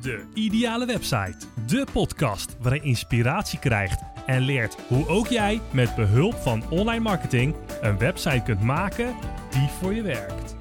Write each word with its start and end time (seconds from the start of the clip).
De 0.00 0.24
Ideale 0.34 0.86
Website. 0.86 1.36
De 1.66 1.86
podcast 1.92 2.56
waarin 2.60 2.80
je 2.82 2.88
inspiratie 2.88 3.58
krijgt 3.58 4.02
en 4.26 4.40
leert 4.40 4.76
hoe 4.88 5.08
ook 5.08 5.26
jij 5.26 5.60
met 5.72 5.94
behulp 5.94 6.34
van 6.34 6.70
online 6.70 7.02
marketing 7.02 7.54
een 7.80 7.98
website 7.98 8.42
kunt 8.42 8.60
maken 8.60 9.14
die 9.50 9.68
voor 9.68 9.94
je 9.94 10.02
werkt. 10.02 10.56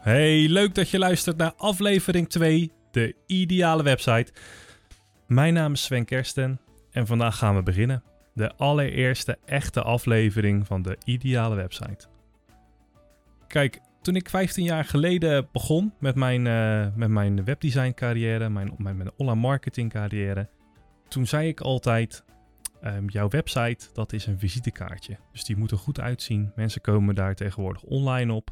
Hey, 0.00 0.48
leuk 0.48 0.74
dat 0.74 0.90
je 0.90 0.98
luistert 0.98 1.36
naar 1.36 1.52
aflevering 1.56 2.28
2, 2.28 2.72
de 2.90 3.14
Ideale 3.26 3.82
Website. 3.82 4.32
Mijn 5.26 5.54
naam 5.54 5.72
is 5.72 5.82
Sven 5.82 6.04
Kersten 6.04 6.60
en 6.90 7.06
vandaag 7.06 7.36
gaan 7.36 7.54
we 7.54 7.62
beginnen. 7.62 8.02
De 8.34 8.54
allereerste 8.56 9.38
echte 9.44 9.82
aflevering 9.82 10.66
van 10.66 10.82
de 10.82 10.98
Ideale 11.04 11.54
Website. 11.54 12.06
Kijk, 13.46 13.80
toen 14.02 14.16
ik 14.16 14.28
15 14.28 14.64
jaar 14.64 14.84
geleden 14.84 15.48
begon 15.52 15.94
met 15.98 16.14
mijn, 16.14 16.46
uh, 16.46 16.94
met 16.94 17.08
mijn 17.08 17.44
webdesign 17.44 17.92
carrière, 17.94 18.48
mijn, 18.48 18.74
mijn, 18.78 18.96
mijn 18.96 19.10
online 19.16 19.40
marketing 19.40 19.90
carrière, 19.90 20.48
toen 21.08 21.26
zei 21.26 21.48
ik 21.48 21.60
altijd, 21.60 22.24
um, 22.82 23.08
jouw 23.08 23.28
website 23.28 23.88
dat 23.92 24.12
is 24.12 24.26
een 24.26 24.38
visitekaartje. 24.38 25.18
Dus 25.32 25.44
die 25.44 25.56
moet 25.56 25.70
er 25.70 25.78
goed 25.78 26.00
uitzien. 26.00 26.52
Mensen 26.54 26.80
komen 26.80 27.14
daar 27.14 27.34
tegenwoordig 27.34 27.82
online 27.82 28.32
op. 28.32 28.50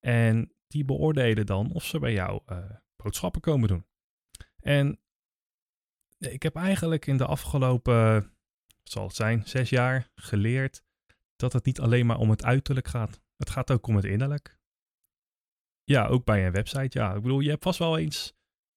En 0.00 0.52
die 0.66 0.84
beoordelen 0.84 1.46
dan 1.46 1.72
of 1.72 1.84
ze 1.84 1.98
bij 1.98 2.12
jou 2.12 2.40
uh, 2.46 2.58
boodschappen 2.96 3.40
komen 3.40 3.68
doen. 3.68 3.86
En 4.60 4.98
ik 6.18 6.42
heb 6.42 6.56
eigenlijk 6.56 7.06
in 7.06 7.16
de 7.16 7.26
afgelopen, 7.26 8.14
wat 8.14 8.92
zal 8.92 9.06
het 9.06 9.14
zijn, 9.14 9.42
zes 9.46 9.70
jaar 9.70 10.10
geleerd 10.14 10.82
dat 11.36 11.52
het 11.52 11.64
niet 11.64 11.80
alleen 11.80 12.06
maar 12.06 12.18
om 12.18 12.30
het 12.30 12.44
uiterlijk 12.44 12.88
gaat. 12.88 13.20
Het 13.36 13.50
gaat 13.50 13.70
ook 13.70 13.86
om 13.86 13.96
het 13.96 14.04
innerlijk. 14.04 14.57
Ja, 15.88 16.06
ook 16.06 16.24
bij 16.24 16.46
een 16.46 16.52
website. 16.52 16.98
Ja, 16.98 17.14
ik 17.14 17.22
bedoel, 17.22 17.40
je 17.40 17.50
hebt 17.50 17.62
vast 17.62 17.78
wel 17.78 17.98
eens 17.98 18.34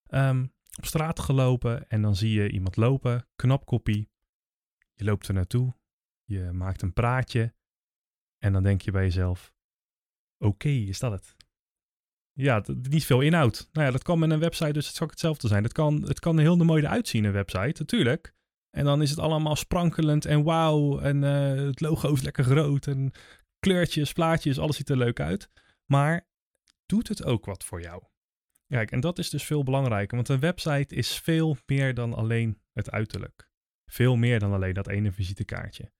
um, 0.09 0.53
op 0.77 0.85
straat 0.85 1.19
gelopen 1.19 1.89
en 1.89 2.01
dan 2.01 2.15
zie 2.15 2.31
je 2.31 2.49
iemand 2.49 2.75
lopen, 2.75 3.27
knapkopie. 3.35 4.09
Je 4.93 5.03
loopt 5.03 5.27
er 5.27 5.33
naartoe, 5.33 5.73
je 6.23 6.51
maakt 6.51 6.81
een 6.81 6.93
praatje 6.93 7.53
en 8.37 8.53
dan 8.53 8.63
denk 8.63 8.81
je 8.81 8.91
bij 8.91 9.03
jezelf: 9.03 9.53
oké, 10.37 10.69
is 10.69 10.99
dat 10.99 11.11
het? 11.11 11.35
Ja, 12.33 12.63
niet 12.89 13.05
veel 13.05 13.21
inhoud. 13.21 13.69
Nou 13.71 13.85
ja, 13.85 13.91
dat 13.91 14.03
kan 14.03 14.19
met 14.19 14.31
een 14.31 14.39
website 14.39 14.73
dus 14.73 14.87
het 14.87 14.95
zou 14.95 15.09
hetzelfde 15.09 15.47
zijn. 15.47 15.63
Het 15.63 15.73
kan, 15.73 16.01
het 16.01 16.19
kan 16.19 16.39
heel 16.39 16.57
mooi 16.57 16.85
uitzien, 16.85 17.23
een 17.23 17.31
website, 17.31 17.81
natuurlijk. 17.81 18.33
En 18.69 18.85
dan 18.85 19.01
is 19.01 19.09
het 19.09 19.19
allemaal 19.19 19.55
sprankelend 19.55 20.25
en 20.25 20.43
wauw. 20.43 20.99
En 20.99 21.23
uh, 21.23 21.65
het 21.65 21.81
logo 21.81 22.13
is 22.13 22.21
lekker 22.21 22.43
groot 22.43 22.87
en 22.87 23.11
kleurtjes, 23.59 24.13
plaatjes, 24.13 24.59
alles 24.59 24.75
ziet 24.75 24.89
er 24.89 24.97
leuk 24.97 25.19
uit. 25.19 25.49
Maar 25.85 26.29
doet 26.91 27.07
het 27.07 27.23
ook 27.23 27.45
wat 27.45 27.63
voor 27.63 27.81
jou? 27.81 28.03
Kijk, 28.67 28.91
en 28.91 28.99
dat 28.99 29.19
is 29.19 29.29
dus 29.29 29.43
veel 29.43 29.63
belangrijker, 29.63 30.15
want 30.15 30.29
een 30.29 30.39
website 30.39 30.95
is 30.95 31.19
veel 31.19 31.57
meer 31.65 31.93
dan 31.93 32.13
alleen 32.13 32.61
het 32.71 32.91
uiterlijk. 32.91 33.49
Veel 33.85 34.15
meer 34.15 34.39
dan 34.39 34.53
alleen 34.53 34.73
dat 34.73 34.87
ene 34.87 35.11
visitekaartje. 35.11 35.91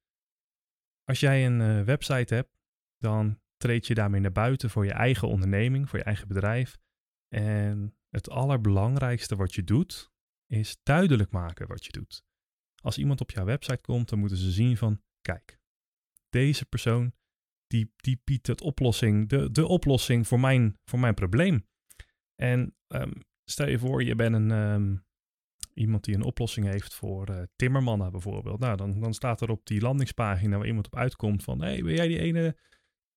Als 1.03 1.19
jij 1.19 1.45
een 1.45 1.59
uh, 1.59 1.83
website 1.83 2.33
hebt, 2.35 2.57
dan 2.97 3.41
treed 3.57 3.87
je 3.87 3.93
daarmee 3.93 4.21
naar 4.21 4.31
buiten 4.31 4.69
voor 4.69 4.85
je 4.85 4.91
eigen 4.91 5.27
onderneming, 5.27 5.89
voor 5.89 5.99
je 5.99 6.05
eigen 6.05 6.27
bedrijf. 6.27 6.79
En 7.27 7.97
het 8.09 8.29
allerbelangrijkste 8.29 9.35
wat 9.35 9.53
je 9.53 9.63
doet, 9.63 10.11
is 10.47 10.77
duidelijk 10.83 11.31
maken 11.31 11.67
wat 11.67 11.85
je 11.85 11.91
doet. 11.91 12.23
Als 12.83 12.97
iemand 12.97 13.21
op 13.21 13.31
jouw 13.31 13.45
website 13.45 13.81
komt, 13.81 14.09
dan 14.09 14.19
moeten 14.19 14.37
ze 14.37 14.51
zien 14.51 14.77
van, 14.77 15.01
kijk, 15.21 15.59
deze 16.29 16.65
persoon 16.65 17.13
die, 17.71 17.91
die 17.95 18.21
biedt 18.23 18.47
het 18.47 18.61
oplossing, 18.61 19.29
de, 19.29 19.51
de 19.51 19.67
oplossing 19.67 20.27
voor 20.27 20.39
mijn, 20.39 20.77
voor 20.85 20.99
mijn 20.99 21.13
probleem. 21.13 21.67
En 22.35 22.75
um, 22.87 23.11
stel 23.43 23.67
je 23.67 23.79
voor, 23.79 24.03
je 24.03 24.15
bent 24.15 24.35
een, 24.35 24.51
um, 24.51 25.05
iemand 25.73 26.03
die 26.03 26.15
een 26.15 26.23
oplossing 26.23 26.65
heeft 26.65 26.93
voor 26.93 27.29
uh, 27.29 27.41
timmermannen 27.55 28.11
bijvoorbeeld. 28.11 28.59
Nou, 28.59 28.77
dan, 28.77 28.99
dan 28.99 29.13
staat 29.13 29.41
er 29.41 29.49
op 29.49 29.65
die 29.65 29.81
landingspagina 29.81 30.57
waar 30.57 30.67
iemand 30.67 30.85
op 30.85 30.95
uitkomt 30.95 31.43
van... 31.43 31.61
hey, 31.61 31.81
ben 31.81 31.93
jij 31.93 32.07
die 32.07 32.19
ene 32.19 32.57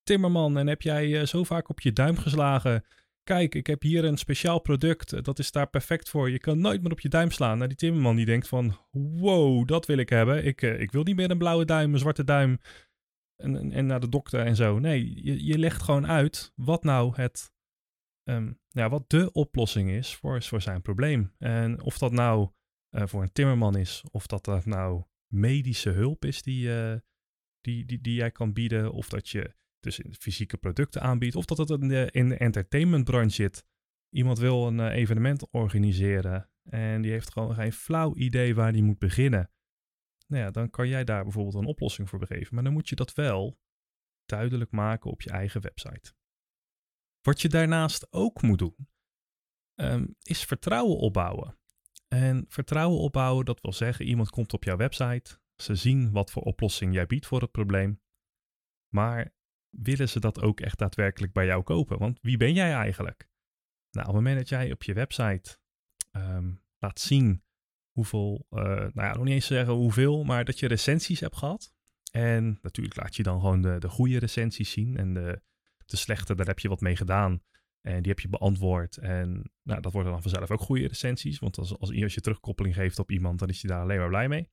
timmerman 0.03 0.57
en 0.57 0.67
heb 0.67 0.81
jij 0.81 1.07
uh, 1.07 1.25
zo 1.25 1.43
vaak 1.43 1.69
op 1.69 1.81
je 1.81 1.93
duim 1.93 2.17
geslagen... 2.17 2.85
Kijk, 3.23 3.55
ik 3.55 3.67
heb 3.67 3.81
hier 3.81 4.05
een 4.05 4.17
speciaal 4.17 4.59
product, 4.59 5.23
dat 5.23 5.39
is 5.39 5.51
daar 5.51 5.69
perfect 5.69 6.09
voor. 6.09 6.29
Je 6.29 6.39
kan 6.39 6.59
nooit 6.59 6.81
meer 6.81 6.91
op 6.91 6.99
je 6.99 7.09
duim 7.09 7.31
slaan. 7.31 7.55
Nou, 7.57 7.67
die 7.67 7.77
timmerman 7.77 8.15
die 8.15 8.25
denkt 8.25 8.47
van, 8.47 8.77
wow, 8.91 9.67
dat 9.67 9.85
wil 9.85 9.97
ik 9.97 10.09
hebben. 10.09 10.45
Ik, 10.45 10.61
ik 10.61 10.91
wil 10.91 11.03
niet 11.03 11.15
meer 11.15 11.31
een 11.31 11.37
blauwe 11.37 11.65
duim, 11.65 11.93
een 11.93 11.99
zwarte 11.99 12.23
duim 12.23 12.59
en, 13.35 13.71
en 13.71 13.85
naar 13.85 13.99
de 13.99 14.09
dokter 14.09 14.45
en 14.45 14.55
zo. 14.55 14.79
Nee, 14.79 15.23
je, 15.23 15.45
je 15.45 15.57
legt 15.57 15.81
gewoon 15.81 16.07
uit 16.07 16.51
wat 16.55 16.83
nou 16.83 17.15
het, 17.15 17.53
um, 18.29 18.59
wat 18.71 19.09
de 19.09 19.31
oplossing 19.31 19.89
is 19.89 20.15
voor, 20.15 20.43
voor 20.43 20.61
zijn 20.61 20.81
probleem. 20.81 21.33
En 21.37 21.81
of 21.81 21.97
dat 21.97 22.11
nou 22.11 22.49
uh, 22.91 23.07
voor 23.07 23.21
een 23.21 23.31
timmerman 23.31 23.77
is, 23.77 24.03
of 24.11 24.27
dat 24.27 24.45
dat 24.45 24.65
nou 24.65 25.03
medische 25.33 25.89
hulp 25.89 26.25
is 26.25 26.41
die, 26.41 26.67
uh, 26.67 26.95
die, 27.61 27.85
die, 27.85 28.01
die 28.01 28.15
jij 28.15 28.31
kan 28.31 28.53
bieden, 28.53 28.91
of 28.91 29.09
dat 29.09 29.29
je 29.29 29.53
dus 29.79 30.01
fysieke 30.19 30.57
producten 30.57 31.01
aanbiedt, 31.01 31.35
of 31.35 31.45
dat 31.45 31.57
het 31.57 31.69
in 31.69 31.87
de, 31.87 32.07
in 32.11 32.29
de 32.29 32.37
entertainmentbranche 32.37 33.35
zit. 33.35 33.65
Iemand 34.09 34.39
wil 34.39 34.67
een 34.67 34.79
uh, 34.79 34.93
evenement 34.93 35.51
organiseren 35.51 36.49
en 36.69 37.01
die 37.01 37.11
heeft 37.11 37.31
gewoon 37.31 37.55
geen 37.55 37.71
flauw 37.71 38.15
idee 38.15 38.55
waar 38.55 38.71
die 38.71 38.83
moet 38.83 38.99
beginnen 38.99 39.49
nou 40.27 40.43
ja, 40.43 40.51
dan 40.51 40.69
kan 40.69 40.87
jij 40.87 41.03
daar 41.03 41.23
bijvoorbeeld 41.23 41.55
een 41.55 41.65
oplossing 41.65 42.09
voor 42.09 42.19
begeven. 42.19 42.55
Maar 42.55 42.63
dan 42.63 42.73
moet 42.73 42.89
je 42.89 42.95
dat 42.95 43.13
wel 43.13 43.59
duidelijk 44.25 44.71
maken 44.71 45.11
op 45.11 45.21
je 45.21 45.29
eigen 45.29 45.61
website. 45.61 46.13
Wat 47.21 47.41
je 47.41 47.49
daarnaast 47.49 48.13
ook 48.13 48.41
moet 48.41 48.59
doen, 48.59 48.89
um, 49.75 50.15
is 50.21 50.43
vertrouwen 50.43 50.97
opbouwen. 50.97 51.57
En 52.07 52.45
vertrouwen 52.47 52.99
opbouwen, 52.99 53.45
dat 53.45 53.61
wil 53.61 53.73
zeggen, 53.73 54.05
iemand 54.05 54.29
komt 54.29 54.53
op 54.53 54.63
jouw 54.63 54.77
website, 54.77 55.39
ze 55.55 55.75
zien 55.75 56.11
wat 56.11 56.31
voor 56.31 56.43
oplossing 56.43 56.93
jij 56.93 57.05
biedt 57.05 57.25
voor 57.25 57.41
het 57.41 57.51
probleem, 57.51 58.01
maar 58.93 59.33
willen 59.69 60.09
ze 60.09 60.19
dat 60.19 60.41
ook 60.41 60.59
echt 60.59 60.77
daadwerkelijk 60.77 61.33
bij 61.33 61.45
jou 61.45 61.63
kopen? 61.63 61.97
Want 61.97 62.19
wie 62.21 62.37
ben 62.37 62.53
jij 62.53 62.73
eigenlijk? 62.73 63.29
Nou, 63.91 64.07
op 64.07 64.13
het 64.13 64.23
moment 64.23 64.37
dat 64.37 64.49
jij 64.49 64.71
op 64.71 64.83
je 64.83 64.93
website 64.93 65.59
um, 66.11 66.63
laat 66.77 66.99
zien 66.99 67.43
hoeveel, 67.95 68.45
uh, 68.51 68.63
nou 68.63 68.91
ja, 68.93 69.13
nog 69.13 69.23
niet 69.23 69.33
eens 69.33 69.45
zeggen 69.45 69.73
hoeveel, 69.73 70.23
maar 70.23 70.45
dat 70.45 70.59
je 70.59 70.67
recensies 70.67 71.19
hebt 71.19 71.37
gehad. 71.37 71.73
En 72.11 72.59
natuurlijk 72.61 72.95
laat 72.95 73.15
je 73.15 73.23
dan 73.23 73.39
gewoon 73.39 73.61
de, 73.61 73.75
de 73.79 73.89
goede 73.89 74.19
recensies 74.19 74.71
zien. 74.71 74.97
En 74.97 75.13
de, 75.13 75.41
de 75.85 75.97
slechte, 75.97 76.35
daar 76.35 76.45
heb 76.45 76.59
je 76.59 76.69
wat 76.69 76.81
mee 76.81 76.95
gedaan. 76.95 77.41
En 77.81 78.01
die 78.01 78.11
heb 78.11 78.19
je 78.19 78.27
beantwoord. 78.27 78.97
En 78.97 79.51
nou, 79.63 79.81
dat 79.81 79.93
worden 79.93 80.11
dan 80.11 80.21
vanzelf 80.21 80.51
ook 80.51 80.61
goede 80.61 80.87
recensies. 80.87 81.39
Want 81.39 81.57
als, 81.57 81.77
als, 81.79 82.01
als 82.03 82.13
je 82.13 82.21
terugkoppeling 82.21 82.75
geeft 82.75 82.99
op 82.99 83.11
iemand, 83.11 83.39
dan 83.39 83.49
is 83.49 83.61
je 83.61 83.67
daar 83.67 83.81
alleen 83.81 83.99
maar 83.99 84.07
blij 84.07 84.27
mee. 84.27 84.49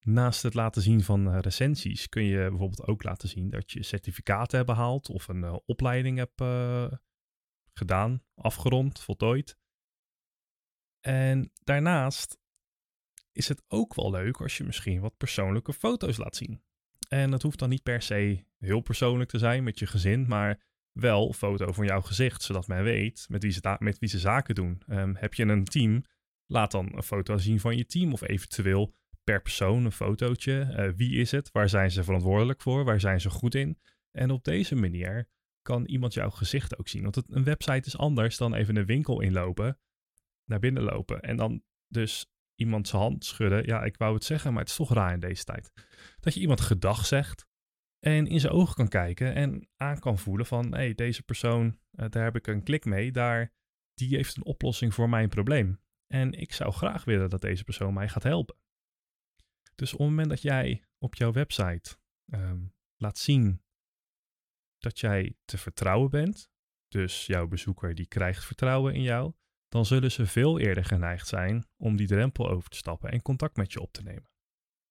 Naast 0.00 0.42
het 0.42 0.54
laten 0.54 0.82
zien 0.82 1.02
van 1.02 1.28
uh, 1.28 1.38
recensies 1.40 2.08
kun 2.08 2.22
je 2.22 2.48
bijvoorbeeld 2.48 2.86
ook 2.86 3.02
laten 3.02 3.28
zien 3.28 3.50
dat 3.50 3.70
je 3.70 3.82
certificaten 3.82 4.56
hebt 4.56 4.70
behaald 4.70 5.08
of 5.08 5.28
een 5.28 5.42
uh, 5.42 5.56
opleiding 5.66 6.18
hebt 6.18 6.42
gedaan, 7.72 8.22
afgerond, 8.34 9.00
voltooid. 9.00 9.58
En 11.00 11.52
daarnaast 11.64 12.39
is 13.32 13.48
het 13.48 13.62
ook 13.68 13.94
wel 13.94 14.10
leuk 14.10 14.40
als 14.40 14.56
je 14.56 14.64
misschien 14.64 15.00
wat 15.00 15.16
persoonlijke 15.16 15.72
foto's 15.72 16.16
laat 16.16 16.36
zien. 16.36 16.62
En 17.08 17.30
dat 17.30 17.42
hoeft 17.42 17.58
dan 17.58 17.68
niet 17.68 17.82
per 17.82 18.02
se 18.02 18.44
heel 18.58 18.80
persoonlijk 18.80 19.30
te 19.30 19.38
zijn 19.38 19.64
met 19.64 19.78
je 19.78 19.86
gezin, 19.86 20.26
maar 20.28 20.62
wel 20.92 21.26
een 21.26 21.34
foto 21.34 21.72
van 21.72 21.86
jouw 21.86 22.00
gezicht, 22.00 22.42
zodat 22.42 22.66
men 22.66 22.82
weet 22.82 23.26
met 23.28 23.42
wie 23.42 23.52
ze, 23.52 23.76
met 23.78 23.98
wie 23.98 24.08
ze 24.08 24.18
zaken 24.18 24.54
doen. 24.54 24.82
Um, 24.88 25.16
heb 25.16 25.34
je 25.34 25.44
een 25.44 25.64
team, 25.64 26.04
laat 26.46 26.70
dan 26.70 26.96
een 26.96 27.02
foto 27.02 27.38
zien 27.38 27.60
van 27.60 27.76
je 27.76 27.86
team 27.86 28.12
of 28.12 28.20
eventueel 28.22 28.94
per 29.24 29.42
persoon 29.42 29.84
een 29.84 29.92
fotootje. 29.92 30.74
Uh, 30.76 30.96
wie 30.96 31.16
is 31.16 31.30
het? 31.30 31.50
Waar 31.52 31.68
zijn 31.68 31.90
ze 31.90 32.04
verantwoordelijk 32.04 32.60
voor? 32.60 32.84
Waar 32.84 33.00
zijn 33.00 33.20
ze 33.20 33.30
goed 33.30 33.54
in? 33.54 33.78
En 34.10 34.30
op 34.30 34.44
deze 34.44 34.74
manier 34.74 35.28
kan 35.62 35.84
iemand 35.84 36.14
jouw 36.14 36.30
gezicht 36.30 36.78
ook 36.78 36.88
zien. 36.88 37.02
Want 37.02 37.22
een 37.26 37.44
website 37.44 37.86
is 37.86 37.96
anders 37.96 38.36
dan 38.36 38.54
even 38.54 38.76
een 38.76 38.86
winkel 38.86 39.20
inlopen, 39.20 39.78
naar 40.44 40.58
binnen 40.58 40.82
lopen 40.82 41.20
en 41.20 41.36
dan 41.36 41.62
dus 41.88 42.30
iemand 42.60 42.88
zijn 42.88 43.02
hand 43.02 43.24
schudden. 43.24 43.66
Ja, 43.66 43.82
ik 43.84 43.96
wou 43.96 44.14
het 44.14 44.24
zeggen, 44.24 44.52
maar 44.52 44.60
het 44.60 44.70
is 44.70 44.76
toch 44.76 44.92
raar 44.92 45.12
in 45.12 45.20
deze 45.20 45.44
tijd. 45.44 45.72
Dat 46.20 46.34
je 46.34 46.40
iemand 46.40 46.60
gedag 46.60 47.06
zegt 47.06 47.46
en 47.98 48.26
in 48.26 48.40
zijn 48.40 48.52
ogen 48.52 48.74
kan 48.74 48.88
kijken 48.88 49.34
en 49.34 49.68
aan 49.76 49.98
kan 49.98 50.18
voelen 50.18 50.46
van, 50.46 50.64
hé, 50.72 50.78
hey, 50.78 50.94
deze 50.94 51.22
persoon, 51.22 51.66
uh, 51.66 52.08
daar 52.08 52.24
heb 52.24 52.36
ik 52.36 52.46
een 52.46 52.62
klik 52.62 52.84
mee, 52.84 53.12
daar, 53.12 53.52
die 53.94 54.16
heeft 54.16 54.36
een 54.36 54.44
oplossing 54.44 54.94
voor 54.94 55.08
mijn 55.08 55.28
probleem. 55.28 55.80
En 56.06 56.32
ik 56.32 56.52
zou 56.52 56.72
graag 56.72 57.04
willen 57.04 57.30
dat 57.30 57.40
deze 57.40 57.64
persoon 57.64 57.94
mij 57.94 58.08
gaat 58.08 58.22
helpen. 58.22 58.56
Dus 59.74 59.92
op 59.92 59.98
het 59.98 60.08
moment 60.08 60.28
dat 60.28 60.42
jij 60.42 60.84
op 60.98 61.14
jouw 61.14 61.32
website 61.32 61.96
um, 62.34 62.74
laat 62.96 63.18
zien 63.18 63.62
dat 64.78 65.00
jij 65.00 65.36
te 65.44 65.58
vertrouwen 65.58 66.10
bent, 66.10 66.50
dus 66.88 67.26
jouw 67.26 67.46
bezoeker 67.46 67.94
die 67.94 68.06
krijgt 68.06 68.44
vertrouwen 68.44 68.94
in 68.94 69.02
jou, 69.02 69.32
dan 69.70 69.86
zullen 69.86 70.12
ze 70.12 70.26
veel 70.26 70.58
eerder 70.58 70.84
geneigd 70.84 71.28
zijn 71.28 71.66
om 71.76 71.96
die 71.96 72.06
drempel 72.06 72.48
over 72.50 72.70
te 72.70 72.76
stappen 72.76 73.10
en 73.10 73.22
contact 73.22 73.56
met 73.56 73.72
je 73.72 73.80
op 73.80 73.92
te 73.92 74.02
nemen. 74.02 74.30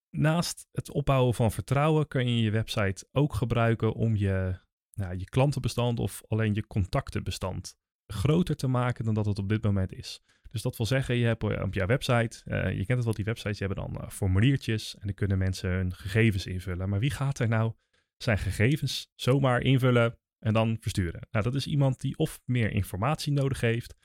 Naast 0.10 0.68
het 0.72 0.92
opbouwen 0.92 1.34
van 1.34 1.52
vertrouwen 1.52 2.08
kun 2.08 2.36
je 2.36 2.42
je 2.42 2.52
website 2.52 3.08
ook 3.12 3.34
gebruiken 3.34 3.94
om 3.94 4.16
je, 4.16 4.60
nou, 4.94 5.18
je 5.18 5.26
klantenbestand 5.26 6.00
of 6.00 6.22
alleen 6.28 6.54
je 6.54 6.68
contactenbestand 6.68 7.78
groter 8.08 8.56
te 8.56 8.68
maken 8.68 9.06
dan 9.06 9.14
dat 9.14 9.26
het 9.26 9.40
op 9.40 9.50
dit 9.50 9.64
moment 9.64 9.94
is. 9.94 10.22
Dus 10.52 10.62
dat 10.62 10.78
wil 10.78 10.86
zeggen, 10.86 11.16
je 11.16 11.26
hebt 11.26 11.44
op 11.44 11.74
jouw 11.74 11.88
website, 11.88 12.42
uh, 12.46 12.70
je 12.70 12.86
kent 12.86 12.98
het 12.98 13.04
wel, 13.04 13.14
die 13.14 13.26
websites, 13.26 13.60
hebben 13.60 13.78
dan 13.78 13.98
uh, 14.02 14.10
formuliertjes 14.10 14.96
en 14.96 15.02
dan 15.06 15.14
kunnen 15.14 15.38
mensen 15.38 15.70
hun 15.70 15.94
gegevens 15.94 16.46
invullen. 16.46 16.90
Maar 16.90 17.00
wie 17.00 17.12
gaat 17.12 17.40
er 17.40 17.48
nou 17.48 17.74
zijn 18.18 18.38
gegevens 18.38 19.12
zomaar 19.16 19.62
invullen 19.62 20.18
en 20.40 20.54
dan 20.54 20.78
versturen? 20.80 21.28
Nou, 21.32 21.44
dat 21.44 21.56
is 21.56 21.68
iemand 21.68 22.00
die 22.00 22.18
of 22.18 22.40
meer 22.46 22.72
informatie 22.72 23.34
nodig 23.34 23.62
heeft, 23.62 23.96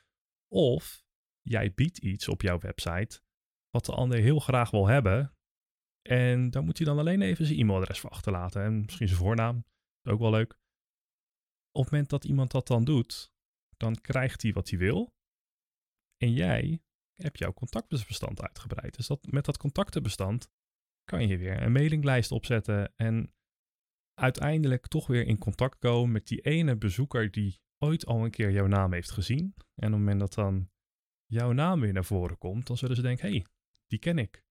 of 0.55 1.05
jij 1.41 1.75
biedt 1.75 1.99
iets 1.99 2.29
op 2.29 2.43
jouw 2.43 2.59
website 2.59 3.21
wat 3.71 3.85
de 3.85 3.93
ander 3.93 4.19
heel 4.19 4.39
graag 4.39 4.71
wil 4.71 4.87
hebben. 4.87 5.37
En 6.09 6.51
dan 6.51 6.65
moet 6.65 6.79
hij 6.79 6.87
dan 6.87 6.99
alleen 6.99 7.23
even 7.23 7.47
zijn 7.47 7.59
e-mailadres 7.59 8.01
voor 8.01 8.11
achterlaten 8.11 8.63
en 8.63 8.81
misschien 8.81 9.09
zijn 9.09 9.21
voornaam. 9.21 9.65
Ook 10.09 10.19
wel 10.19 10.31
leuk. 10.31 10.53
Op 11.71 11.83
het 11.83 11.91
moment 11.91 12.11
dat 12.11 12.25
iemand 12.25 12.51
dat 12.51 12.67
dan 12.67 12.85
doet, 12.85 13.33
dan 13.77 13.95
krijgt 14.01 14.43
hij 14.43 14.53
wat 14.53 14.71
hij 14.71 14.79
wil. 14.79 15.15
En 16.17 16.33
jij 16.33 16.83
hebt 17.15 17.39
jouw 17.39 17.53
contactenbestand 17.53 18.43
uitgebreid. 18.43 18.97
Dus 18.97 19.07
dat, 19.07 19.27
met 19.27 19.45
dat 19.45 19.57
contactenbestand 19.57 20.51
kan 21.05 21.29
je 21.29 21.39
weer 21.39 21.63
een 21.63 21.73
mailinglijst 21.73 22.33
opzetten 22.33 22.93
en 22.97 23.35
uiteindelijk 24.15 24.87
toch 24.87 25.07
weer 25.07 25.27
in 25.27 25.39
contact 25.39 25.79
komen 25.79 26.13
met 26.13 26.27
die 26.27 26.41
ene 26.41 26.77
bezoeker 26.77 27.31
die 27.31 27.61
ooit 27.79 28.07
al 28.07 28.25
een 28.25 28.31
keer 28.31 28.51
jouw 28.51 28.67
naam 28.67 28.93
heeft 28.93 29.11
gezien. 29.11 29.55
En 29.57 29.87
op 29.87 29.91
het 29.91 29.91
moment 29.91 30.21
dat 30.21 30.35
dan 30.35 30.71
jouw 31.27 31.53
naam 31.53 31.81
weer 31.81 31.93
naar 31.93 32.05
voren 32.05 32.39
komt, 32.39 32.67
dan 32.67 32.77
zullen 32.77 32.97
ze 32.97 33.03
denken, 33.03 33.27
hé, 33.27 33.35
hey, 33.35 33.47
die 33.87 33.99
ken 33.99 34.19
ik. 34.19 34.43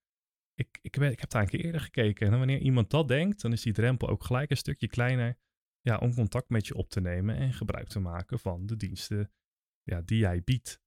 Ik, 0.55 0.79
ik, 0.81 0.95
ik 0.95 1.19
heb 1.19 1.29
daar 1.29 1.41
een 1.41 1.47
keer 1.47 1.65
eerder 1.65 1.81
gekeken. 1.81 2.31
En 2.31 2.37
wanneer 2.37 2.59
iemand 2.59 2.89
dat 2.89 3.07
denkt, 3.07 3.41
dan 3.41 3.51
is 3.51 3.61
die 3.61 3.73
drempel 3.73 4.07
ook 4.07 4.23
gelijk 4.23 4.49
een 4.49 4.57
stukje 4.57 4.87
kleiner 4.87 5.37
ja, 5.81 5.97
om 5.97 6.13
contact 6.13 6.49
met 6.49 6.67
je 6.67 6.75
op 6.75 6.89
te 6.89 7.01
nemen 7.01 7.35
en 7.35 7.53
gebruik 7.53 7.87
te 7.87 7.99
maken 7.99 8.39
van 8.39 8.65
de 8.65 8.75
diensten 8.75 9.31
ja, 9.81 10.01
die 10.01 10.17
jij 10.17 10.43
biedt. 10.43 10.81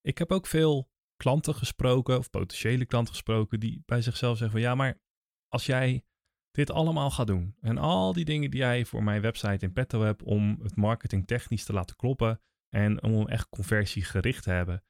Ik 0.00 0.18
heb 0.18 0.32
ook 0.32 0.46
veel 0.46 0.90
klanten 1.16 1.54
gesproken, 1.54 2.18
of 2.18 2.30
potentiële 2.30 2.86
klanten 2.86 3.12
gesproken, 3.12 3.60
die 3.60 3.82
bij 3.86 4.02
zichzelf 4.02 4.38
zeggen 4.38 4.58
van 4.58 4.68
ja, 4.68 4.74
maar 4.74 5.00
als 5.48 5.66
jij 5.66 6.04
dit 6.54 6.70
allemaal 6.70 7.10
gaat 7.10 7.26
doen 7.26 7.54
en 7.60 7.78
al 7.78 8.12
die 8.12 8.24
dingen 8.24 8.50
die 8.50 8.60
jij 8.60 8.84
voor 8.84 9.02
mijn 9.02 9.20
website 9.20 9.64
in 9.64 9.72
petto 9.72 10.02
hebt 10.02 10.22
om 10.22 10.58
het 10.62 10.76
marketing 10.76 11.26
technisch 11.26 11.64
te 11.64 11.72
laten 11.72 11.96
kloppen 11.96 12.40
en 12.68 13.02
om 13.02 13.28
echt 13.28 13.48
conversiegericht 13.48 14.42
te 14.42 14.50
hebben. 14.50 14.82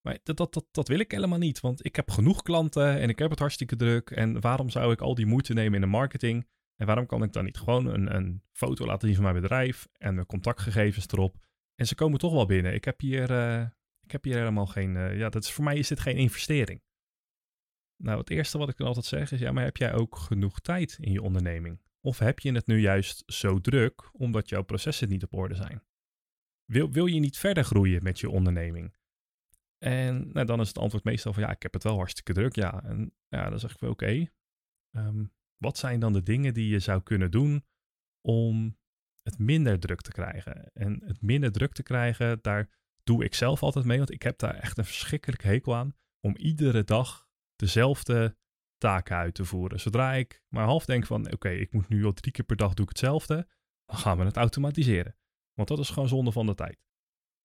Maar 0.00 0.18
dat, 0.22 0.36
dat, 0.36 0.54
dat, 0.54 0.66
dat 0.70 0.88
wil 0.88 0.98
ik 0.98 1.10
helemaal 1.10 1.38
niet, 1.38 1.60
want 1.60 1.84
ik 1.84 1.96
heb 1.96 2.10
genoeg 2.10 2.42
klanten 2.42 3.00
en 3.00 3.08
ik 3.08 3.18
heb 3.18 3.30
het 3.30 3.38
hartstikke 3.38 3.76
druk. 3.76 4.10
En 4.10 4.40
waarom 4.40 4.70
zou 4.70 4.92
ik 4.92 5.00
al 5.00 5.14
die 5.14 5.26
moeite 5.26 5.52
nemen 5.52 5.74
in 5.74 5.80
de 5.80 5.86
marketing? 5.86 6.46
En 6.76 6.86
waarom 6.86 7.06
kan 7.06 7.22
ik 7.22 7.32
dan 7.32 7.44
niet 7.44 7.58
gewoon 7.58 7.86
een, 7.86 8.14
een 8.14 8.42
foto 8.52 8.86
laten 8.86 9.06
zien 9.06 9.16
van 9.16 9.24
mijn 9.24 9.40
bedrijf 9.42 9.88
en 9.92 10.14
mijn 10.14 10.26
contactgegevens 10.26 11.06
erop? 11.08 11.36
En 11.74 11.86
ze 11.86 11.94
komen 11.94 12.18
toch 12.18 12.32
wel 12.32 12.46
binnen. 12.46 12.74
Ik 12.74 12.84
heb 12.84 13.00
hier, 13.00 13.30
uh, 13.30 13.60
ik 14.00 14.10
heb 14.10 14.24
hier 14.24 14.36
helemaal 14.36 14.66
geen. 14.66 14.94
Uh, 14.94 15.18
ja, 15.18 15.28
dat 15.28 15.42
is, 15.42 15.52
voor 15.52 15.64
mij 15.64 15.76
is 15.76 15.88
dit 15.88 16.00
geen 16.00 16.16
investering. 16.16 16.82
Nou, 17.96 18.18
het 18.18 18.30
eerste 18.30 18.58
wat 18.58 18.68
ik 18.68 18.76
dan 18.76 18.86
altijd 18.86 19.04
zeg 19.04 19.32
is: 19.32 19.40
ja, 19.40 19.52
maar 19.52 19.64
heb 19.64 19.76
jij 19.76 19.94
ook 19.94 20.16
genoeg 20.16 20.60
tijd 20.60 20.96
in 21.00 21.12
je 21.12 21.22
onderneming? 21.22 21.80
Of 22.00 22.18
heb 22.18 22.38
je 22.38 22.52
het 22.52 22.66
nu 22.66 22.80
juist 22.80 23.22
zo 23.26 23.60
druk 23.60 24.10
omdat 24.12 24.48
jouw 24.48 24.62
processen 24.62 25.08
niet 25.08 25.22
op 25.22 25.34
orde 25.34 25.54
zijn? 25.54 25.82
Wil, 26.64 26.90
wil 26.90 27.06
je 27.06 27.20
niet 27.20 27.38
verder 27.38 27.64
groeien 27.64 28.02
met 28.02 28.20
je 28.20 28.30
onderneming? 28.30 28.96
En 29.78 30.30
nou, 30.32 30.46
dan 30.46 30.60
is 30.60 30.68
het 30.68 30.78
antwoord 30.78 31.04
meestal 31.04 31.32
van 31.32 31.42
ja, 31.42 31.50
ik 31.50 31.62
heb 31.62 31.72
het 31.72 31.82
wel 31.82 31.96
hartstikke 31.96 32.32
druk. 32.32 32.54
Ja, 32.54 32.82
en 32.82 33.12
ja, 33.28 33.50
dan 33.50 33.58
zeg 33.58 33.72
ik 33.72 33.80
wel 33.80 33.90
oké. 33.90 34.26
Ehm, 34.90 35.24
wat 35.56 35.78
zijn 35.78 36.00
dan 36.00 36.12
de 36.12 36.22
dingen 36.22 36.54
die 36.54 36.68
je 36.68 36.78
zou 36.78 37.02
kunnen 37.02 37.30
doen 37.30 37.64
om 38.20 38.78
het 39.22 39.38
minder 39.38 39.80
druk 39.80 40.00
te 40.00 40.10
krijgen? 40.10 40.72
En 40.72 41.02
het 41.04 41.22
minder 41.22 41.52
druk 41.52 41.72
te 41.72 41.82
krijgen, 41.82 42.38
daar 42.42 42.68
doe 43.04 43.24
ik 43.24 43.34
zelf 43.34 43.62
altijd 43.62 43.84
mee, 43.84 43.98
want 43.98 44.10
ik 44.10 44.22
heb 44.22 44.38
daar 44.38 44.54
echt 44.54 44.78
een 44.78 44.84
verschrikkelijk 44.84 45.42
hekel 45.42 45.74
aan 45.74 45.94
om 46.20 46.36
iedere 46.36 46.84
dag 46.84 47.25
dezelfde 47.56 48.36
taken 48.78 49.16
uit 49.16 49.34
te 49.34 49.44
voeren. 49.44 49.80
Zodra 49.80 50.12
ik 50.12 50.42
maar 50.48 50.64
half 50.64 50.84
denk 50.84 51.06
van 51.06 51.32
oké, 51.32 51.48
ik 51.48 51.72
moet 51.72 51.88
nu 51.88 52.04
al 52.04 52.12
drie 52.12 52.32
keer 52.32 52.44
per 52.44 52.56
dag 52.56 52.74
doe 52.74 52.84
ik 52.84 52.90
hetzelfde, 52.90 53.48
dan 53.84 53.98
gaan 53.98 54.18
we 54.18 54.24
het 54.24 54.36
automatiseren. 54.36 55.16
Want 55.52 55.68
dat 55.68 55.78
is 55.78 55.90
gewoon 55.90 56.08
zonde 56.08 56.32
van 56.32 56.46
de 56.46 56.54
tijd. 56.54 56.84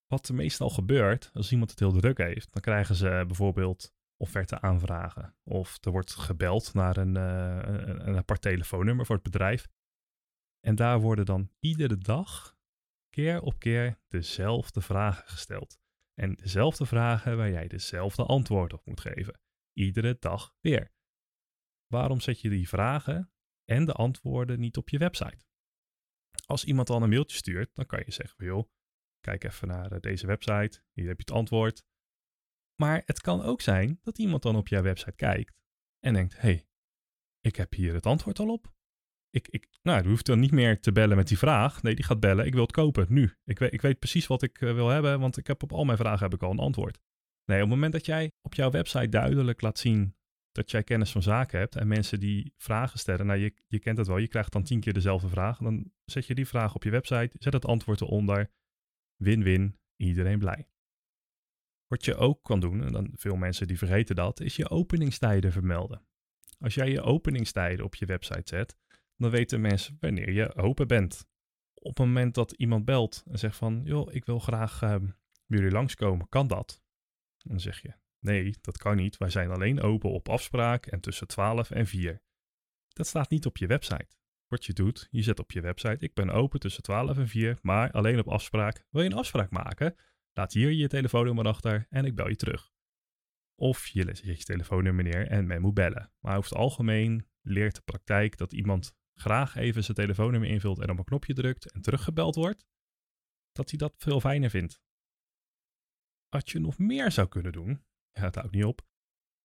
Wat 0.08 0.30
meestal 0.30 0.69
gebeurt, 0.69 1.30
als 1.34 1.52
iemand 1.52 1.69
het 1.69 1.80
heel 1.80 1.92
druk 1.92 2.18
heeft, 2.18 2.54
dan 2.54 2.62
krijgen 2.62 2.96
ze 2.96 3.24
bijvoorbeeld 3.28 3.94
offerte 4.18 4.62
aanvragen. 4.62 5.36
Of 5.44 5.78
er 5.86 5.92
wordt 5.92 6.12
gebeld 6.12 6.74
naar 6.74 6.98
een, 6.98 7.16
uh, 7.16 7.60
een, 7.62 8.07
een 8.07 8.18
apart 8.18 8.42
telefoonnummer 8.42 9.06
voor 9.06 9.16
het 9.16 9.24
bedrijf. 9.24 9.68
En 10.60 10.75
daar 10.75 11.00
worden 11.00 11.25
dan 11.25 11.52
iedere 11.60 11.98
dag, 11.98 12.57
keer 13.10 13.42
op 13.42 13.60
keer, 13.60 14.00
dezelfde 14.07 14.81
vragen 14.81 15.28
gesteld. 15.28 15.80
En 16.14 16.34
dezelfde 16.34 16.86
vragen 16.86 17.38
waar 17.38 17.52
jij 17.52 17.68
dezelfde 17.68 18.25
antwoord 18.25 18.74
op 18.74 18.86
moet 18.86 19.00
geven. 19.00 19.40
Iedere 19.73 20.18
dag 20.19 20.53
weer. 20.59 20.91
Waarom 21.88 22.19
zet 22.19 22.41
je 22.41 22.50
die 22.50 22.69
vragen 22.69 23.33
en 23.65 23.85
de 23.85 23.94
antwoorden 23.94 24.59
niet 24.59 24.77
op 24.77 24.89
je 24.89 24.97
website? 24.97 25.45
Als 26.45 26.65
iemand 26.65 26.88
dan 26.88 27.03
een 27.03 27.09
mailtje 27.09 27.38
stuurt, 27.38 27.75
dan 27.75 27.85
kan 27.85 28.01
je 28.06 28.12
zeggen: 28.12 28.45
joh, 28.45 28.69
kijk 29.19 29.44
even 29.44 29.68
naar 29.68 29.91
eh, 29.91 30.00
deze 30.00 30.27
website, 30.27 30.83
hier 30.91 31.07
heb 31.07 31.18
je 31.18 31.23
het 31.25 31.31
antwoord. 31.31 31.83
Maar 32.75 33.01
het 33.06 33.21
kan 33.21 33.41
ook 33.41 33.62
zijn 33.62 34.00
dat 34.01 34.18
iemand 34.18 34.44
dan 34.44 34.56
op 34.56 34.68
jouw 34.68 34.81
website 34.81 35.15
kijkt 35.15 35.62
en 36.00 36.13
denkt: 36.13 36.33
hé, 36.33 36.39
hey, 36.39 36.68
ik 37.39 37.56
heb 37.56 37.73
hier 37.73 37.94
het 37.94 38.06
antwoord 38.06 38.39
al 38.39 38.50
op. 38.50 38.73
Ik, 39.29 39.47
ik, 39.47 39.68
nou, 39.81 40.01
die 40.01 40.09
hoeft 40.09 40.25
dan 40.25 40.39
niet 40.39 40.51
meer 40.51 40.79
te 40.79 40.91
bellen 40.91 41.18
met 41.18 41.27
die 41.27 41.38
vraag. 41.38 41.81
Nee, 41.81 41.95
die 41.95 42.06
gaat 42.06 42.19
bellen. 42.19 42.45
Ik 42.45 42.53
wil 42.53 42.62
het 42.62 42.71
kopen, 42.71 43.06
nu. 43.09 43.38
Ik 43.44 43.59
weet, 43.59 43.73
ik 43.73 43.81
weet 43.81 44.00
precies 44.00 44.27
wat 44.27 44.41
ik 44.41 44.62
eh, 44.62 44.73
wil 44.73 44.88
hebben, 44.88 45.19
want 45.19 45.38
ik 45.38 45.47
heb 45.47 45.63
op 45.63 45.71
al 45.71 45.83
mijn 45.83 45.97
vragen 45.97 46.23
heb 46.23 46.33
ik 46.33 46.44
al 46.44 46.51
een 46.51 46.59
antwoord. 46.59 47.00
Nee, 47.46 47.58
op 47.58 47.66
het 47.66 47.76
moment 47.76 47.94
dat 47.94 48.06
jij 48.06 48.32
op 48.42 48.54
jouw 48.54 48.72
website 48.72 49.10
duidelijk 49.10 49.62
laat 49.62 49.80
zien 49.80 50.16
dat 50.52 50.72
jij 50.72 50.84
kennis 50.84 51.12
van 51.12 51.22
zaken 51.22 51.60
hebt 51.60 51.76
en 51.76 51.88
mensen 51.88 52.20
die 52.20 52.54
vragen 52.58 53.00
stellen, 53.00 53.26
nou 53.26 53.40
je, 53.40 53.54
je 53.68 53.80
kent 53.80 53.98
het 53.98 54.08
wel, 54.08 54.18
je 54.18 54.28
krijgt 54.28 54.52
dan 54.52 54.64
tien 54.64 54.80
keer 54.80 54.94
dezelfde 54.94 55.30
vraag, 55.30 55.58
dan 55.58 55.92
zet 56.06 56.26
je 56.26 56.36
die 56.36 56.48
vraag 56.48 56.76
op 56.76 56.84
je 56.84 56.90
website, 56.90 57.32
zet 57.40 57.54
het 57.54 57.66
antwoord 57.66 58.02
eronder, 58.02 58.52
win-win, 59.16 59.80
iedereen 59.96 60.40
blij. 60.40 60.68
Wat 61.88 62.06
je 62.06 62.16
ook 62.16 62.44
kan 62.44 62.60
doen, 62.60 62.84
en 62.84 62.92
dan 62.92 63.12
veel 63.14 63.36
mensen 63.36 63.68
die 63.68 63.78
vergeten 63.78 64.16
dat, 64.16 64.40
is 64.40 64.56
je 64.56 64.70
openingstijden 64.70 65.52
vermelden. 65.52 66.06
Als 66.60 66.74
jij 66.74 66.92
je 66.92 67.02
openingstijden 67.02 67.86
op 67.86 67.96
je 67.96 68.06
website 68.06 68.56
zet, 68.56 68.78
dan 69.16 69.30
weten 69.30 69.62
mensen 69.62 69.98
wanneer 70.00 70.32
je 70.32 70.56
open 70.56 70.88
bent. 70.88 71.26
Op 71.74 71.98
het 71.98 72.06
moment 72.06 72.34
dat 72.34 72.52
iemand 72.52 72.86
belt 72.86 73.24
en 73.28 73.40
zegt 73.40 73.56
van, 73.56 73.82
joh, 73.84 74.14
ik 74.14 74.26
wil 74.26 74.40
graag 74.40 74.82
uh, 74.82 74.90
bij 74.90 75.10
jullie 75.48 75.72
langskomen, 75.72 76.30
kan 76.30 76.48
dat? 76.48 76.81
Dan 77.44 77.60
zeg 77.60 77.81
je, 77.81 77.94
nee, 78.19 78.57
dat 78.62 78.78
kan 78.78 78.95
niet. 78.95 79.18
Wij 79.18 79.30
zijn 79.30 79.50
alleen 79.50 79.81
open 79.81 80.12
op 80.12 80.30
afspraak 80.30 80.86
en 80.86 81.00
tussen 81.00 81.28
12 81.28 81.71
en 81.71 81.88
4. 81.88 82.21
Dat 82.88 83.07
staat 83.07 83.30
niet 83.30 83.45
op 83.45 83.57
je 83.57 83.68
website. 83.68 84.19
Wat 84.48 84.66
je 84.66 84.74
doet, 84.74 85.07
je 85.12 85.21
zet 85.21 85.40
op 85.40 85.52
je 85.52 85.62
website, 85.62 86.06
ik 86.06 86.14
ben 86.14 86.30
open 86.30 86.60
tussen 86.60 86.83
12 86.83 87.18
en 87.18 87.28
4, 87.28 87.60
maar 87.62 87.92
alleen 87.92 88.19
op 88.19 88.28
afspraak. 88.28 88.86
Wil 88.90 89.02
je 89.02 89.10
een 89.10 89.16
afspraak 89.16 89.52
maken? 89.52 89.95
Laat 90.33 90.54
hier 90.54 90.71
je 90.71 90.88
telefoonnummer 90.88 91.45
achter 91.45 91.88
en 91.90 92.06
ik 92.06 92.16
bel 92.16 92.28
je 92.28 92.36
terug. 92.36 92.71
Of 93.56 93.88
je 93.88 94.04
zet 94.04 94.38
je 94.38 94.44
telefoonnummer 94.44 95.04
neer 95.04 95.28
en 95.28 95.48
men 95.48 95.62
moet 95.62 95.74
bellen. 95.74 96.12
Maar 96.19 96.38
over 96.38 96.50
het 96.50 96.60
algemeen 96.60 97.28
leert 97.42 97.76
de 97.76 97.81
praktijk 97.81 98.38
dat 98.38 98.54
iemand 98.54 98.95
graag 99.14 99.56
even 99.56 99.83
zijn 99.83 99.98
telefoonnummer 99.98 100.50
invult 100.50 100.80
en 100.80 100.90
op 100.90 100.98
een 100.98 101.04
knopje 101.04 101.33
drukt 101.33 101.71
en 101.71 101.81
teruggebeld 101.81 102.36
wordt, 102.36 102.66
dat 103.52 103.69
hij 103.69 103.78
dat 103.78 103.94
veel 103.98 104.19
fijner 104.19 104.50
vindt. 104.50 104.81
Wat 106.35 106.50
je 106.50 106.59
nog 106.59 106.78
meer 106.78 107.11
zou 107.11 107.28
kunnen 107.28 107.52
doen, 107.52 107.83
ja, 108.11 108.23
het 108.23 108.35
houdt 108.35 108.52
niet 108.52 108.66
op, 108.66 108.81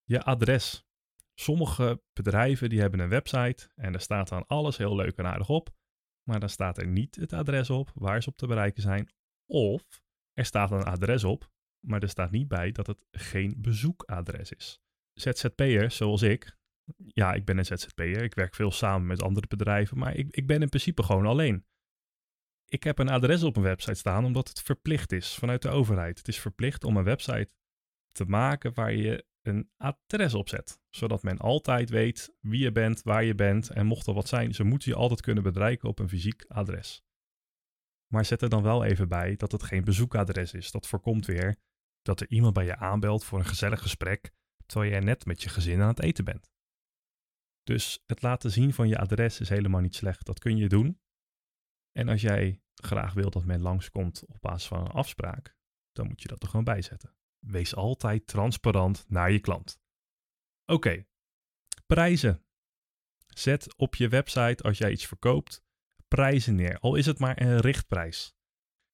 je 0.03 0.23
adres. 0.23 0.85
Sommige 1.33 2.01
bedrijven 2.13 2.69
die 2.69 2.79
hebben 2.79 2.99
een 2.99 3.09
website 3.09 3.69
en 3.75 3.91
daar 3.91 4.01
staat 4.01 4.29
dan 4.29 4.47
alles 4.47 4.77
heel 4.77 4.95
leuk 4.95 5.17
en 5.17 5.25
aardig 5.25 5.49
op, 5.49 5.69
maar 6.29 6.39
dan 6.39 6.49
staat 6.49 6.77
er 6.77 6.87
niet 6.87 7.15
het 7.15 7.33
adres 7.33 7.69
op 7.69 7.91
waar 7.93 8.23
ze 8.23 8.29
op 8.29 8.37
te 8.37 8.47
bereiken 8.47 8.81
zijn, 8.81 9.09
of 9.45 10.01
er 10.33 10.45
staat 10.45 10.71
een 10.71 10.83
adres 10.83 11.23
op, 11.23 11.51
maar 11.85 12.01
er 12.01 12.09
staat 12.09 12.31
niet 12.31 12.47
bij 12.47 12.71
dat 12.71 12.87
het 12.87 13.05
geen 13.11 13.55
bezoekadres 13.57 14.51
is. 14.51 14.81
ZZP'ers 15.13 15.95
zoals 15.95 16.21
ik, 16.21 16.57
ja, 16.95 17.33
ik 17.33 17.45
ben 17.45 17.57
een 17.57 17.65
ZZP'er, 17.65 18.23
ik 18.23 18.35
werk 18.35 18.55
veel 18.55 18.71
samen 18.71 19.07
met 19.07 19.21
andere 19.21 19.47
bedrijven, 19.47 19.97
maar 19.97 20.15
ik, 20.15 20.27
ik 20.35 20.47
ben 20.47 20.61
in 20.61 20.69
principe 20.69 21.03
gewoon 21.03 21.25
alleen. 21.25 21.65
Ik 22.69 22.83
heb 22.83 22.99
een 22.99 23.09
adres 23.09 23.43
op 23.43 23.55
een 23.55 23.63
website 23.63 23.93
staan 23.93 24.25
omdat 24.25 24.47
het 24.47 24.61
verplicht 24.61 25.11
is 25.11 25.35
vanuit 25.35 25.61
de 25.61 25.69
overheid. 25.69 26.17
Het 26.17 26.27
is 26.27 26.39
verplicht 26.39 26.83
om 26.83 26.97
een 26.97 27.03
website 27.03 27.49
te 28.07 28.25
maken 28.25 28.73
waar 28.73 28.93
je 28.93 29.25
een 29.41 29.71
adres 29.77 30.33
op 30.33 30.49
zet, 30.49 30.79
zodat 30.89 31.23
men 31.23 31.37
altijd 31.37 31.89
weet 31.89 32.35
wie 32.39 32.59
je 32.59 32.71
bent, 32.71 33.01
waar 33.01 33.23
je 33.23 33.35
bent 33.35 33.69
en 33.69 33.85
mocht 33.85 34.07
er 34.07 34.13
wat 34.13 34.27
zijn, 34.27 34.53
ze 34.53 34.63
moeten 34.63 34.91
je 34.91 34.97
altijd 34.97 35.21
kunnen 35.21 35.43
bereiken 35.43 35.89
op 35.89 35.99
een 35.99 36.09
fysiek 36.09 36.45
adres. 36.47 37.03
Maar 38.07 38.25
zet 38.25 38.41
er 38.41 38.49
dan 38.49 38.63
wel 38.63 38.83
even 38.83 39.07
bij 39.07 39.35
dat 39.35 39.51
het 39.51 39.63
geen 39.63 39.83
bezoekadres 39.83 40.53
is. 40.53 40.71
Dat 40.71 40.87
voorkomt 40.87 41.25
weer 41.25 41.59
dat 42.01 42.19
er 42.19 42.29
iemand 42.29 42.53
bij 42.53 42.65
je 42.65 42.75
aanbelt 42.75 43.23
voor 43.23 43.39
een 43.39 43.45
gezellig 43.45 43.81
gesprek, 43.81 44.31
terwijl 44.65 44.93
je 44.93 45.01
net 45.01 45.25
met 45.25 45.41
je 45.43 45.49
gezin 45.49 45.81
aan 45.81 45.87
het 45.87 46.01
eten 46.01 46.25
bent. 46.25 46.51
Dus 47.63 48.03
het 48.05 48.21
laten 48.21 48.51
zien 48.51 48.73
van 48.73 48.87
je 48.87 48.97
adres 48.97 49.39
is 49.39 49.49
helemaal 49.49 49.81
niet 49.81 49.95
slecht. 49.95 50.25
Dat 50.25 50.39
kun 50.39 50.57
je 50.57 50.69
doen. 50.69 50.99
En 51.97 52.09
als 52.09 52.21
jij 52.21 52.61
graag 52.73 53.13
wil 53.13 53.29
dat 53.29 53.45
men 53.45 53.61
langskomt 53.61 54.25
op 54.25 54.37
basis 54.41 54.67
van 54.67 54.79
een 54.79 54.91
afspraak, 54.91 55.55
dan 55.91 56.07
moet 56.07 56.21
je 56.21 56.27
dat 56.27 56.41
er 56.43 56.49
gewoon 56.49 56.65
bij 56.65 56.81
zetten. 56.81 57.15
Wees 57.39 57.75
altijd 57.75 58.27
transparant 58.27 59.05
naar 59.07 59.31
je 59.31 59.39
klant. 59.39 59.79
Oké, 60.65 61.05
prijzen. 61.85 62.45
Zet 63.27 63.75
op 63.75 63.95
je 63.95 64.07
website 64.07 64.63
als 64.63 64.77
jij 64.77 64.91
iets 64.91 65.05
verkoopt 65.05 65.65
prijzen 66.07 66.55
neer, 66.55 66.79
al 66.79 66.95
is 66.95 67.05
het 67.05 67.19
maar 67.19 67.41
een 67.41 67.57
richtprijs. 67.57 68.35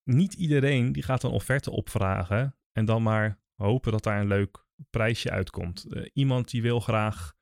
Niet 0.03 0.33
iedereen 0.33 0.91
die 0.91 1.03
gaat 1.03 1.24
een 1.24 1.31
offerte 1.31 1.72
opvragen 1.72 2.57
en 2.72 2.86
dan 2.86 3.03
maar 3.03 3.41
hopen 3.55 3.91
dat 3.91 4.03
daar 4.03 4.19
een 4.19 4.27
leuk 4.27 4.65
prijsje 4.89 5.31
uitkomt. 5.31 5.86
Uh, 5.88 6.10
iemand 6.13 6.50
die 6.50 6.62
wil 6.62 6.79
graag 6.79 7.36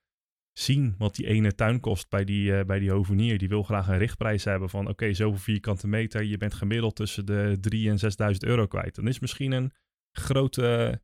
zien 0.54 0.96
wat 0.98 1.16
die 1.16 1.28
ene 1.28 1.56
tuin 1.56 1.80
kost 1.80 2.10
bij 2.10 2.24
die, 2.24 2.52
uh, 2.52 2.64
bij 2.64 2.80
die 2.80 2.92
hovenier. 2.92 3.38
Die 3.38 3.50
wil 3.50 3.64
graag 3.64 3.88
een 3.88 3.98
richtprijs 3.98 4.44
hebben 4.44 4.70
van 4.70 4.82
oké, 4.82 4.92
okay, 4.92 5.14
zoveel 5.14 5.40
vierkante 5.40 5.88
meter. 5.88 6.24
Je 6.24 6.38
bent 6.38 6.54
gemiddeld 6.54 6.96
tussen 6.96 7.26
de 7.26 7.58
3 7.62 7.90
en 7.90 8.00
6000 8.00 8.46
euro 8.46 8.68
kwijt. 8.68 8.96
Dan 8.96 9.08
is 9.08 9.20
misschien 9.20 9.52
een 9.52 9.72
grote, 10.12 11.02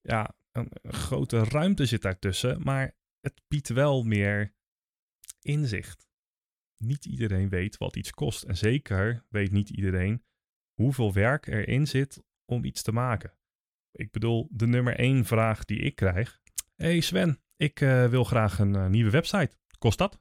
ja, 0.00 0.36
een, 0.52 0.68
een 0.82 0.92
grote 0.92 1.44
ruimte 1.44 1.86
zit 1.86 2.02
daartussen. 2.02 2.62
Maar 2.62 2.96
het 3.20 3.42
biedt 3.48 3.68
wel 3.68 4.02
meer 4.02 4.54
inzicht. 5.40 6.08
Niet 6.76 7.04
iedereen 7.04 7.48
weet 7.48 7.76
wat 7.76 7.96
iets 7.96 8.10
kost. 8.10 8.42
En 8.42 8.56
zeker 8.56 9.24
weet 9.28 9.52
niet 9.52 9.70
iedereen 9.70 10.24
hoeveel 10.72 11.12
werk 11.12 11.46
erin 11.46 11.86
zit 11.86 12.22
om 12.44 12.64
iets 12.64 12.82
te 12.82 12.92
maken. 12.92 13.32
Ik 13.90 14.10
bedoel, 14.10 14.48
de 14.50 14.66
nummer 14.66 14.98
één 14.98 15.24
vraag 15.24 15.64
die 15.64 15.78
ik 15.78 15.94
krijg. 15.94 16.40
hey 16.76 17.00
Sven, 17.00 17.40
ik 17.58 17.80
uh, 17.80 18.06
wil 18.06 18.24
graag 18.24 18.58
een 18.58 18.74
uh, 18.74 18.86
nieuwe 18.86 19.10
website. 19.10 19.50
Kost 19.78 19.98
dat? 19.98 20.20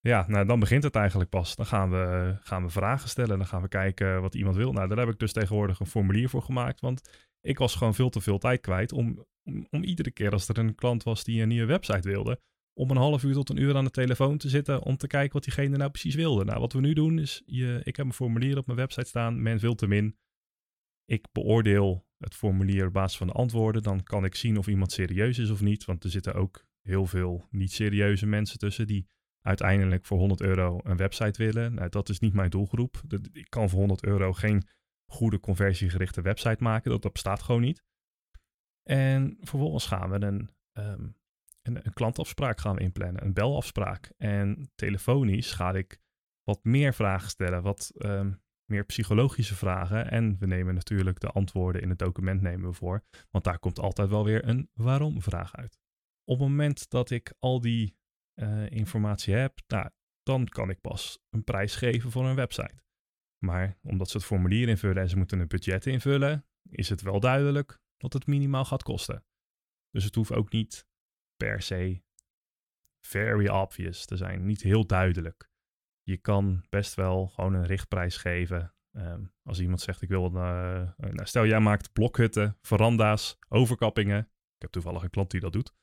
Ja, 0.00 0.24
nou 0.28 0.46
dan 0.46 0.60
begint 0.60 0.82
het 0.82 0.96
eigenlijk 0.96 1.30
pas. 1.30 1.56
Dan 1.56 1.66
gaan 1.66 1.90
we, 1.90 2.36
gaan 2.40 2.62
we 2.62 2.70
vragen 2.70 3.08
stellen. 3.08 3.38
Dan 3.38 3.46
gaan 3.46 3.62
we 3.62 3.68
kijken 3.68 4.20
wat 4.20 4.34
iemand 4.34 4.56
wil. 4.56 4.72
Nou, 4.72 4.88
daar 4.88 4.98
heb 4.98 5.08
ik 5.08 5.18
dus 5.18 5.32
tegenwoordig 5.32 5.80
een 5.80 5.86
formulier 5.86 6.28
voor 6.28 6.42
gemaakt. 6.42 6.80
Want 6.80 7.28
ik 7.40 7.58
was 7.58 7.74
gewoon 7.74 7.94
veel 7.94 8.10
te 8.10 8.20
veel 8.20 8.38
tijd 8.38 8.60
kwijt 8.60 8.92
om, 8.92 9.26
om, 9.70 9.84
iedere 9.84 10.10
keer 10.10 10.32
als 10.32 10.48
er 10.48 10.58
een 10.58 10.74
klant 10.74 11.02
was 11.02 11.24
die 11.24 11.42
een 11.42 11.48
nieuwe 11.48 11.66
website 11.66 12.08
wilde, 12.08 12.40
om 12.74 12.90
een 12.90 12.96
half 12.96 13.22
uur 13.22 13.34
tot 13.34 13.50
een 13.50 13.60
uur 13.60 13.76
aan 13.76 13.84
de 13.84 13.90
telefoon 13.90 14.38
te 14.38 14.48
zitten 14.48 14.82
om 14.82 14.96
te 14.96 15.06
kijken 15.06 15.32
wat 15.32 15.44
diegene 15.44 15.76
nou 15.76 15.90
precies 15.90 16.14
wilde. 16.14 16.44
Nou, 16.44 16.60
wat 16.60 16.72
we 16.72 16.80
nu 16.80 16.92
doen 16.92 17.18
is, 17.18 17.42
je, 17.46 17.80
ik 17.84 17.96
heb 17.96 18.06
een 18.06 18.12
formulier 18.12 18.58
op 18.58 18.66
mijn 18.66 18.78
website 18.78 19.08
staan, 19.08 19.42
men 19.42 19.60
vult 19.60 19.80
hem 19.80 19.92
in. 19.92 20.16
Ik 21.04 21.26
beoordeel 21.32 22.06
het 22.18 22.34
formulier 22.34 22.86
op 22.86 22.92
basis 22.92 23.18
van 23.18 23.26
de 23.26 23.32
antwoorden. 23.32 23.82
Dan 23.82 24.02
kan 24.02 24.24
ik 24.24 24.34
zien 24.34 24.58
of 24.58 24.66
iemand 24.66 24.92
serieus 24.92 25.38
is 25.38 25.50
of 25.50 25.60
niet, 25.60 25.84
want 25.84 26.04
er 26.04 26.10
zitten 26.10 26.34
ook 26.34 26.64
heel 26.80 27.06
veel 27.06 27.46
niet 27.50 27.72
serieuze 27.72 28.26
mensen 28.26 28.58
tussen 28.58 28.86
die 28.86 29.06
uiteindelijk 29.40 30.04
voor 30.04 30.18
100 30.18 30.40
euro 30.40 30.80
een 30.82 30.96
website 30.96 31.44
willen. 31.44 31.74
Nou, 31.74 31.88
dat 31.88 32.08
is 32.08 32.18
niet 32.18 32.34
mijn 32.34 32.50
doelgroep. 32.50 33.02
Ik 33.32 33.50
kan 33.50 33.68
voor 33.68 33.78
100 33.78 34.04
euro 34.04 34.32
geen 34.32 34.68
goede 35.06 35.40
conversiegerichte 35.40 36.22
website 36.22 36.62
maken. 36.62 37.00
Dat, 37.00 37.12
bestaat 37.12 37.42
gewoon 37.42 37.60
niet. 37.60 37.82
En 38.82 39.36
vervolgens 39.40 39.86
gaan 39.86 40.10
we 40.10 40.26
een 40.26 40.50
um, 40.72 41.16
een, 41.62 41.92
klantafspraak 41.92 42.60
gaan 42.60 42.78
inplannen, 42.78 43.24
een 43.24 43.32
belafspraak. 43.32 44.12
En 44.16 44.70
telefonisch 44.74 45.52
ga 45.52 45.72
ik 45.72 46.00
wat 46.42 46.64
meer 46.64 46.94
vragen 46.94 47.30
stellen, 47.30 47.62
wat 47.62 47.92
um, 47.98 48.42
meer 48.72 48.84
psychologische 48.84 49.54
vragen. 49.54 50.10
En 50.10 50.36
we 50.38 50.46
nemen 50.46 50.74
natuurlijk 50.74 51.20
de 51.20 51.28
antwoorden 51.28 51.82
in 51.82 51.88
het 51.88 51.98
document 51.98 52.42
nemen 52.42 52.68
we 52.68 52.74
voor, 52.74 53.04
want 53.30 53.44
daar 53.44 53.58
komt 53.58 53.78
altijd 53.78 54.08
wel 54.08 54.24
weer 54.24 54.48
een 54.48 54.70
waarom-vraag 54.74 55.56
uit. 55.56 55.80
Op 56.24 56.38
het 56.38 56.48
moment 56.48 56.90
dat 56.90 57.10
ik 57.10 57.34
al 57.38 57.60
die 57.60 57.96
uh, 58.34 58.70
informatie 58.70 59.34
heb, 59.34 59.58
nou, 59.66 59.90
dan 60.22 60.46
kan 60.46 60.70
ik 60.70 60.80
pas 60.80 61.18
een 61.30 61.44
prijs 61.44 61.76
geven 61.76 62.10
voor 62.10 62.26
een 62.26 62.34
website. 62.34 62.82
Maar 63.44 63.78
omdat 63.82 64.10
ze 64.10 64.16
het 64.16 64.26
formulier 64.26 64.68
invullen 64.68 65.02
en 65.02 65.08
ze 65.08 65.16
moeten 65.16 65.40
een 65.40 65.48
budget 65.48 65.86
invullen, 65.86 66.46
is 66.70 66.88
het 66.88 67.02
wel 67.02 67.20
duidelijk 67.20 67.80
wat 67.96 68.12
het 68.12 68.26
minimaal 68.26 68.64
gaat 68.64 68.82
kosten. 68.82 69.24
Dus 69.90 70.04
het 70.04 70.14
hoeft 70.14 70.32
ook 70.32 70.52
niet 70.52 70.86
per 71.36 71.62
se 71.62 72.02
very 73.06 73.48
obvious 73.48 74.04
te 74.04 74.16
zijn, 74.16 74.46
niet 74.46 74.62
heel 74.62 74.86
duidelijk. 74.86 75.50
Je 76.02 76.16
kan 76.16 76.64
best 76.68 76.94
wel 76.94 77.26
gewoon 77.26 77.54
een 77.54 77.66
richtprijs 77.66 78.16
geven. 78.16 78.74
Um, 78.92 79.32
als 79.42 79.60
iemand 79.60 79.80
zegt, 79.80 80.02
ik 80.02 80.08
wil 80.08 80.24
een, 80.24 80.34
uh, 80.34 81.10
nou, 81.10 81.26
stel 81.26 81.46
jij 81.46 81.60
maakt 81.60 81.92
blokhutten, 81.92 82.56
veranda's, 82.60 83.38
overkappingen. 83.48 84.18
Ik 84.54 84.62
heb 84.62 84.70
toevallig 84.70 85.02
een 85.02 85.10
klant 85.10 85.30
die 85.30 85.40
dat 85.40 85.52
doet. 85.52 85.74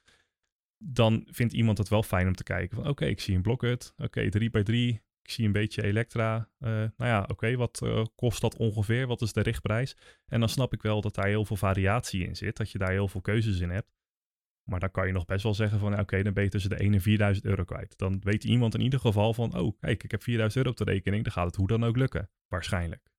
Dan 0.78 1.28
vindt 1.32 1.54
iemand 1.54 1.78
het 1.78 1.90
wel 1.90 2.04
fijn 2.04 2.28
om 2.28 2.36
te 2.36 2.44
kijken 2.44 2.76
van, 2.76 2.88
oké, 2.88 3.06
ik 3.06 3.20
zie 3.20 3.36
een 3.36 3.42
blokhut. 3.42 3.94
Oké, 3.94 4.04
okay, 4.04 4.30
3 4.30 4.50
bij 4.50 4.64
3 4.64 5.02
ik 5.30 5.36
zie 5.36 5.46
een 5.46 5.52
beetje 5.52 5.84
elektra. 5.84 6.50
Uh, 6.60 6.70
nou 6.70 6.92
ja, 6.98 7.26
oké, 7.28 7.56
wat 7.56 7.82
uh, 7.84 8.06
kost 8.16 8.42
dat 8.42 8.58
ongeveer? 8.58 9.08
Wat 9.08 9.22
is 9.22 9.34
de 9.34 9.42
richtprijs? 9.42 9.96
En 10.28 10.40
dan 10.40 10.50
snap 10.50 10.74
ik 10.74 10.82
wel 10.82 11.02
dat 11.02 11.16
daar 11.16 11.28
heel 11.28 11.46
veel 11.46 11.56
variatie 11.56 12.28
in 12.28 12.36
zit. 12.36 12.58
Dat 12.58 12.72
je 12.72 12.78
daar 12.78 12.92
heel 12.92 13.08
veel 13.08 13.22
keuzes 13.22 13.60
in 13.60 13.70
hebt. 13.70 13.92
Maar 14.70 14.80
dan 14.80 14.92
kan 14.92 15.08
je 15.08 15.14
nog 15.14 15.26
best 15.26 15.44
wel 15.44 15.54
zeggen 15.54 15.80
van, 15.80 16.00
oké, 16.00 16.24
dan 16.24 16.34
ben 16.34 16.44
je 16.44 16.50
de 16.50 16.76
1 16.76 16.94
en 16.94 17.02
4000 17.02 17.46
euro 17.46 17.64
kwijt. 17.64 17.98
Dan 17.98 18.20
weet 18.20 18.44
iemand 18.44 18.74
in 18.74 18.82
ieder 18.82 19.00
geval 19.00 19.34
van, 19.34 19.58
oh, 19.58 19.78
kijk, 19.80 20.04
ik 20.04 20.12
heb 20.12 20.24
4000 20.24 20.66
euro 20.66 20.70
op 20.80 20.86
de 20.86 20.92
rekening, 20.92 21.24
dan 21.24 21.34
gaat 21.34 21.46
het 21.46 21.56
hoe 21.56 21.68
dan 21.68 21.84
ook 21.84 21.98
lukken. 21.98 22.30
Waarschijnlijk. 22.48 23.12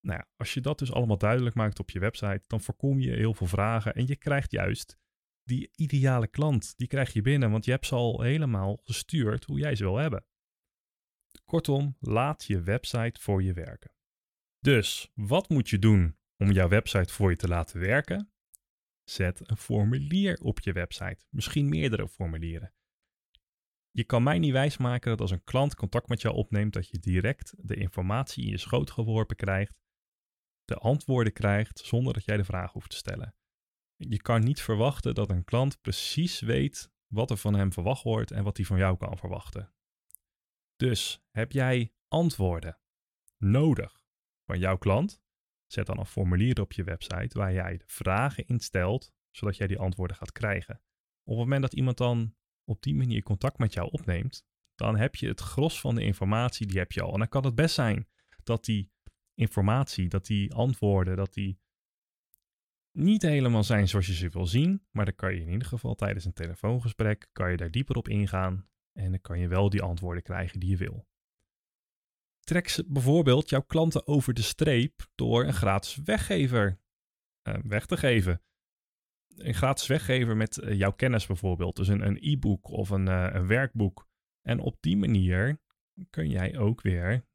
Nou 0.00 0.18
ja, 0.18 0.28
als 0.36 0.54
je 0.54 0.60
dat 0.60 0.78
dus 0.78 0.92
allemaal 0.92 1.18
duidelijk 1.18 1.54
maakt 1.54 1.78
op 1.78 1.90
je 1.90 1.98
website, 1.98 2.42
dan 2.46 2.60
voorkom 2.60 3.00
je 3.00 3.10
heel 3.10 3.34
veel 3.34 3.46
vragen 3.46 3.94
en 3.94 4.06
je 4.06 4.16
krijgt 4.16 4.50
juist 4.50 4.98
die 5.42 5.70
ideale 5.74 6.28
klant, 6.28 6.76
die 6.76 6.86
krijg 6.86 7.12
je 7.12 7.22
binnen, 7.22 7.50
want 7.50 7.64
je 7.64 7.70
hebt 7.70 7.86
ze 7.86 7.94
al 7.94 8.20
helemaal 8.20 8.80
gestuurd 8.84 9.44
hoe 9.44 9.58
jij 9.58 9.74
ze 9.74 9.84
wil 9.84 9.96
hebben. 9.96 10.24
Kortom, 11.44 11.96
laat 12.00 12.44
je 12.44 12.62
website 12.62 13.20
voor 13.20 13.42
je 13.42 13.52
werken. 13.52 13.92
Dus, 14.60 15.10
wat 15.14 15.48
moet 15.48 15.68
je 15.68 15.78
doen 15.78 16.16
om 16.36 16.50
jouw 16.50 16.68
website 16.68 17.12
voor 17.12 17.30
je 17.30 17.36
te 17.36 17.48
laten 17.48 17.80
werken? 17.80 18.32
Zet 19.10 19.50
een 19.50 19.56
formulier 19.56 20.38
op 20.40 20.60
je 20.60 20.72
website, 20.72 21.26
misschien 21.30 21.68
meerdere 21.68 22.08
formulieren. 22.08 22.72
Je 23.90 24.04
kan 24.04 24.22
mij 24.22 24.38
niet 24.38 24.52
wijsmaken 24.52 25.10
dat 25.10 25.20
als 25.20 25.30
een 25.30 25.44
klant 25.44 25.74
contact 25.74 26.08
met 26.08 26.20
jou 26.20 26.34
opneemt, 26.34 26.72
dat 26.72 26.88
je 26.88 26.98
direct 26.98 27.54
de 27.56 27.74
informatie 27.74 28.44
in 28.44 28.50
je 28.50 28.58
schoot 28.58 28.90
geworpen 28.90 29.36
krijgt, 29.36 29.80
de 30.64 30.76
antwoorden 30.76 31.32
krijgt 31.32 31.78
zonder 31.78 32.12
dat 32.12 32.24
jij 32.24 32.36
de 32.36 32.44
vraag 32.44 32.72
hoeft 32.72 32.90
te 32.90 32.96
stellen. 32.96 33.34
Je 33.96 34.22
kan 34.22 34.40
niet 34.40 34.62
verwachten 34.62 35.14
dat 35.14 35.30
een 35.30 35.44
klant 35.44 35.80
precies 35.80 36.40
weet 36.40 36.90
wat 37.06 37.30
er 37.30 37.36
van 37.36 37.54
hem 37.54 37.72
verwacht 37.72 38.02
wordt 38.02 38.30
en 38.30 38.44
wat 38.44 38.56
hij 38.56 38.66
van 38.66 38.78
jou 38.78 38.96
kan 38.96 39.18
verwachten. 39.18 39.72
Dus 40.76 41.22
heb 41.30 41.52
jij 41.52 41.92
antwoorden 42.08 42.78
nodig 43.36 44.02
van 44.44 44.58
jouw 44.58 44.78
klant? 44.78 45.22
Zet 45.68 45.86
dan 45.86 45.98
een 45.98 46.06
formulier 46.06 46.60
op 46.60 46.72
je 46.72 46.84
website 46.84 47.38
waar 47.38 47.52
jij 47.52 47.76
de 47.76 47.84
vragen 47.86 48.46
instelt, 48.46 49.12
zodat 49.30 49.56
jij 49.56 49.66
die 49.66 49.78
antwoorden 49.78 50.16
gaat 50.16 50.32
krijgen. 50.32 50.80
Op 51.22 51.34
het 51.34 51.38
moment 51.38 51.62
dat 51.62 51.74
iemand 51.74 51.96
dan 51.96 52.34
op 52.64 52.82
die 52.82 52.94
manier 52.94 53.22
contact 53.22 53.58
met 53.58 53.72
jou 53.72 53.88
opneemt, 53.90 54.46
dan 54.74 54.96
heb 54.96 55.14
je 55.14 55.28
het 55.28 55.40
gros 55.40 55.80
van 55.80 55.94
de 55.94 56.02
informatie, 56.02 56.66
die 56.66 56.78
heb 56.78 56.92
je 56.92 57.02
al. 57.02 57.12
En 57.12 57.18
dan 57.18 57.28
kan 57.28 57.44
het 57.44 57.54
best 57.54 57.74
zijn 57.74 58.08
dat 58.42 58.64
die 58.64 58.92
informatie, 59.34 60.08
dat 60.08 60.26
die 60.26 60.54
antwoorden, 60.54 61.16
dat 61.16 61.34
die 61.34 61.60
niet 62.92 63.22
helemaal 63.22 63.64
zijn 63.64 63.88
zoals 63.88 64.06
je 64.06 64.14
ze 64.14 64.28
wil 64.28 64.46
zien, 64.46 64.86
maar 64.90 65.04
dan 65.04 65.14
kan 65.14 65.34
je 65.34 65.40
in 65.40 65.50
ieder 65.50 65.68
geval 65.68 65.94
tijdens 65.94 66.24
een 66.24 66.32
telefoongesprek, 66.32 67.28
kan 67.32 67.50
je 67.50 67.56
daar 67.56 67.70
dieper 67.70 67.96
op 67.96 68.08
ingaan 68.08 68.68
en 68.92 69.10
dan 69.10 69.20
kan 69.20 69.38
je 69.38 69.48
wel 69.48 69.70
die 69.70 69.82
antwoorden 69.82 70.22
krijgen 70.22 70.60
die 70.60 70.70
je 70.70 70.76
wil. 70.76 71.07
Trek 72.48 72.82
bijvoorbeeld 72.86 73.48
jouw 73.48 73.62
klanten 73.62 74.06
over 74.06 74.34
de 74.34 74.42
streep 74.42 75.06
door 75.14 75.44
een 75.44 75.52
gratis 75.52 75.96
weggever 76.04 76.80
uh, 77.48 77.54
weg 77.62 77.86
te 77.86 77.96
geven. 77.96 78.42
Een 79.34 79.54
gratis 79.54 79.86
weggever 79.86 80.36
met 80.36 80.56
uh, 80.56 80.78
jouw 80.78 80.92
kennis 80.92 81.26
bijvoorbeeld. 81.26 81.76
Dus 81.76 81.88
een 81.88 82.18
e-book 82.20 82.68
of 82.68 82.90
een, 82.90 83.06
uh, 83.06 83.28
een 83.32 83.46
werkboek. 83.46 84.08
En 84.42 84.58
op 84.60 84.76
die 84.80 84.96
manier 84.96 85.60
kun 86.10 86.28
jij 86.28 86.58
ook 86.58 86.80
weer 86.80 87.26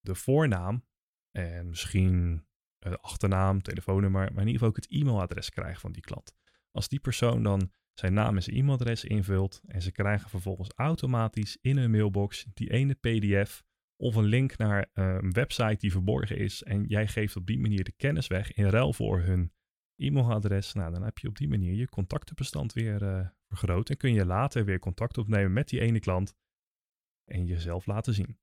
de 0.00 0.14
voornaam 0.14 0.84
en 1.30 1.68
misschien 1.68 2.46
de 2.78 2.98
achternaam, 2.98 3.62
telefoonnummer, 3.62 4.20
maar 4.20 4.42
in 4.42 4.48
ieder 4.48 4.52
geval 4.52 4.68
ook 4.68 4.76
het 4.76 4.90
e-mailadres 4.90 5.50
krijgen 5.50 5.80
van 5.80 5.92
die 5.92 6.02
klant. 6.02 6.34
Als 6.70 6.88
die 6.88 7.00
persoon 7.00 7.42
dan 7.42 7.72
zijn 7.94 8.12
naam 8.12 8.36
en 8.36 8.42
zijn 8.42 8.56
e-mailadres 8.56 9.04
invult 9.04 9.60
en 9.66 9.82
ze 9.82 9.92
krijgen 9.92 10.30
vervolgens 10.30 10.72
automatisch 10.74 11.58
in 11.60 11.76
hun 11.76 11.90
mailbox 11.90 12.46
die 12.54 12.70
ene 12.70 12.94
PDF 12.94 13.68
of 14.00 14.14
een 14.14 14.24
link 14.24 14.56
naar 14.56 14.88
eh, 14.92 15.16
een 15.20 15.32
website 15.32 15.76
die 15.78 15.92
verborgen 15.92 16.36
is 16.36 16.62
en 16.62 16.84
jij 16.84 17.06
geeft 17.06 17.36
op 17.36 17.46
die 17.46 17.58
manier 17.58 17.84
de 17.84 17.92
kennis 17.92 18.26
weg 18.26 18.52
in 18.52 18.64
ruil 18.64 18.92
voor 18.92 19.20
hun 19.20 19.52
e-mailadres, 19.96 20.72
nou, 20.72 20.92
dan 20.92 21.02
heb 21.02 21.18
je 21.18 21.28
op 21.28 21.36
die 21.36 21.48
manier 21.48 21.74
je 21.74 21.88
contactenbestand 21.88 22.72
weer 22.72 23.02
uh, 23.02 23.28
vergroot 23.48 23.90
en 23.90 23.96
kun 23.96 24.12
je 24.12 24.24
later 24.24 24.64
weer 24.64 24.78
contact 24.78 25.18
opnemen 25.18 25.52
met 25.52 25.68
die 25.68 25.80
ene 25.80 26.00
klant 26.00 26.34
en 27.24 27.46
jezelf 27.46 27.86
laten 27.86 28.14
zien. 28.14 28.38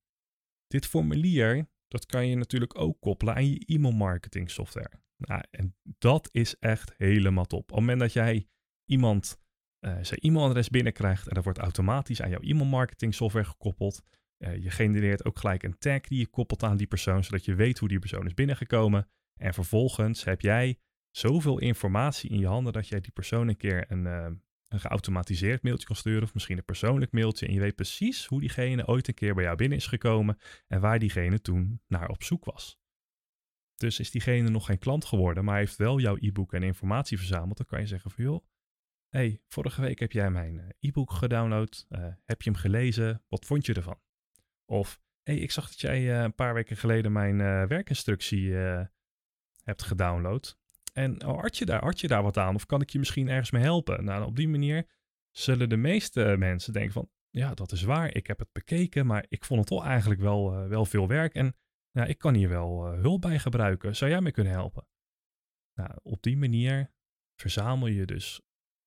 Dit 0.67 0.85
formulier, 0.85 1.69
dat 1.87 2.05
kan 2.05 2.27
je 2.27 2.35
natuurlijk 2.35 2.79
ook 2.79 2.99
koppelen 2.99 3.35
aan 3.35 3.49
je 3.49 3.63
e-mailmarketing 3.65 4.51
software. 4.51 4.91
Nou, 5.17 5.43
en 5.51 5.75
dat 5.97 6.29
is 6.31 6.55
echt 6.59 6.93
helemaal 6.97 7.45
top. 7.45 7.61
Op 7.61 7.67
het 7.67 7.79
moment 7.79 7.99
dat 7.99 8.13
jij 8.13 8.47
iemand 8.85 9.37
uh, 9.85 9.97
zijn 10.01 10.19
e-mailadres 10.19 10.69
binnenkrijgt 10.69 11.27
en 11.27 11.33
dat 11.33 11.43
wordt 11.43 11.59
automatisch 11.59 12.21
aan 12.21 12.29
jouw 12.29 12.41
e-mailmarketing 12.41 13.13
software 13.13 13.45
gekoppeld, 13.45 14.01
Uh, 14.37 14.55
je 14.63 14.69
genereert 14.69 15.25
ook 15.25 15.39
gelijk 15.39 15.63
een 15.63 15.77
tag 15.77 16.01
die 16.01 16.19
je 16.19 16.27
koppelt 16.27 16.63
aan 16.63 16.77
die 16.77 16.87
persoon, 16.87 17.23
zodat 17.23 17.45
je 17.45 17.55
weet 17.55 17.79
hoe 17.79 17.87
die 17.87 17.99
persoon 17.99 18.25
is 18.25 18.33
binnengekomen. 18.33 19.07
En 19.39 19.53
vervolgens 19.53 20.23
heb 20.23 20.41
jij 20.41 20.79
zoveel 21.11 21.59
informatie 21.59 22.29
in 22.29 22.39
je 22.39 22.47
handen 22.47 22.73
dat 22.73 22.87
jij 22.87 23.01
die 23.01 23.11
persoon 23.11 23.47
een 23.47 23.57
keer 23.57 23.91
een, 23.91 24.05
uh, 24.05 24.27
een 24.67 24.79
geautomatiseerd 24.79 25.63
mailtje 25.63 25.87
kan 25.87 25.95
sturen, 25.95 26.23
of 26.23 26.33
misschien 26.33 26.57
een 26.57 26.65
persoonlijk 26.65 27.11
mailtje. 27.11 27.47
En 27.47 27.53
je 27.53 27.59
weet 27.59 27.75
precies 27.75 28.25
hoe 28.25 28.39
diegene 28.39 28.87
ooit 28.87 29.07
een 29.07 29.13
keer 29.13 29.33
bij 29.33 29.43
jou 29.43 29.55
binnen 29.55 29.77
is 29.77 29.87
gekomen 29.87 30.37
en 30.67 30.79
waar 30.79 30.99
diegene 30.99 31.41
toen 31.41 31.81
naar 31.87 32.09
op 32.09 32.23
zoek 32.23 32.45
was. 32.45 32.79
Dus 33.75 33.99
is 33.99 34.11
diegene 34.11 34.49
nog 34.49 34.65
geen 34.65 34.79
klant 34.79 35.05
geworden, 35.05 35.43
maar 35.43 35.57
heeft 35.57 35.75
wel 35.75 35.99
jouw 35.99 36.17
e-book 36.19 36.53
en 36.53 36.63
informatie 36.63 37.17
verzameld, 37.17 37.57
dan 37.57 37.65
kan 37.65 37.79
je 37.79 37.87
zeggen 37.87 38.11
van 38.11 38.23
joh, 38.23 38.45
hey, 39.09 39.41
vorige 39.47 39.81
week 39.81 39.99
heb 39.99 40.11
jij 40.11 40.31
mijn 40.31 40.59
eh, 40.59 40.67
e-book 40.79 41.11
gedownload, 41.11 41.85
heb 42.25 42.41
je 42.41 42.49
hem 42.49 42.59
gelezen, 42.59 43.23
wat 43.27 43.45
vond 43.45 43.65
je 43.65 43.73
ervan? 43.73 43.99
Of 44.71 44.99
hey, 45.23 45.37
ik 45.37 45.51
zag 45.51 45.67
dat 45.67 45.79
jij 45.79 46.01
uh, 46.01 46.21
een 46.21 46.35
paar 46.35 46.53
weken 46.53 46.77
geleden 46.77 47.11
mijn 47.11 47.37
werkinstructie 47.67 48.53
hebt 49.63 49.83
gedownload. 49.83 50.57
En 50.93 51.25
oh, 51.25 51.45
je 51.49 51.65
daar, 51.65 51.83
had 51.83 51.99
je 51.99 52.07
daar 52.07 52.23
wat 52.23 52.37
aan? 52.37 52.55
Of 52.55 52.65
kan 52.65 52.81
ik 52.81 52.89
je 52.89 52.99
misschien 52.99 53.29
ergens 53.29 53.51
mee 53.51 53.63
helpen? 53.63 54.03
Nou, 54.03 54.25
op 54.25 54.35
die 54.35 54.47
manier 54.47 54.89
zullen 55.31 55.69
de 55.69 55.77
meeste 55.77 56.35
mensen 56.37 56.73
denken 56.73 56.93
van, 56.93 57.09
ja, 57.29 57.53
dat 57.53 57.71
is 57.71 57.81
waar. 57.81 58.15
Ik 58.15 58.27
heb 58.27 58.39
het 58.39 58.51
bekeken, 58.51 59.05
maar 59.05 59.25
ik 59.27 59.45
vond 59.45 59.59
het 59.59 59.69
toch 59.69 59.85
eigenlijk 59.85 60.21
wel, 60.21 60.67
wel 60.67 60.85
veel 60.85 61.07
werk. 61.07 61.33
En 61.33 61.55
nou, 61.91 62.09
ik 62.09 62.17
kan 62.17 62.33
hier 62.33 62.49
wel 62.49 62.93
uh, 62.93 63.01
hulp 63.01 63.21
bij 63.21 63.39
gebruiken. 63.39 63.95
Zou 63.95 64.11
jij 64.11 64.21
me 64.21 64.31
kunnen 64.31 64.53
helpen? 64.53 64.87
Nou, 65.73 65.91
op 66.03 66.21
die 66.21 66.37
manier 66.37 66.91
verzamel 67.35 67.87
je 67.87 68.05
dus 68.05 68.41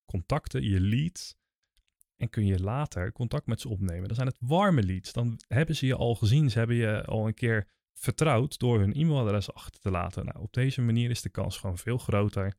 contacten, 0.05 0.63
je 0.63 0.81
leads. 0.81 1.39
En 2.21 2.29
kun 2.29 2.47
je 2.47 2.62
later 2.62 3.12
contact 3.12 3.47
met 3.47 3.61
ze 3.61 3.69
opnemen. 3.69 4.07
Dan 4.07 4.15
zijn 4.15 4.27
het 4.27 4.39
warme 4.41 4.83
leads. 4.83 5.12
Dan 5.12 5.41
hebben 5.49 5.77
ze 5.77 5.87
je 5.87 5.95
al 5.95 6.15
gezien. 6.15 6.50
Ze 6.50 6.59
hebben 6.59 6.77
je 6.77 7.05
al 7.05 7.27
een 7.27 7.35
keer 7.35 7.69
vertrouwd 7.93 8.59
door 8.59 8.79
hun 8.79 8.95
e-mailadres 8.95 9.53
achter 9.55 9.81
te 9.81 9.91
laten. 9.91 10.25
Nou, 10.25 10.39
op 10.39 10.53
deze 10.53 10.81
manier 10.81 11.11
is 11.11 11.23
de 11.23 11.29
kans 11.29 11.57
gewoon 11.59 11.79
veel 11.79 11.99
groter 11.99 12.55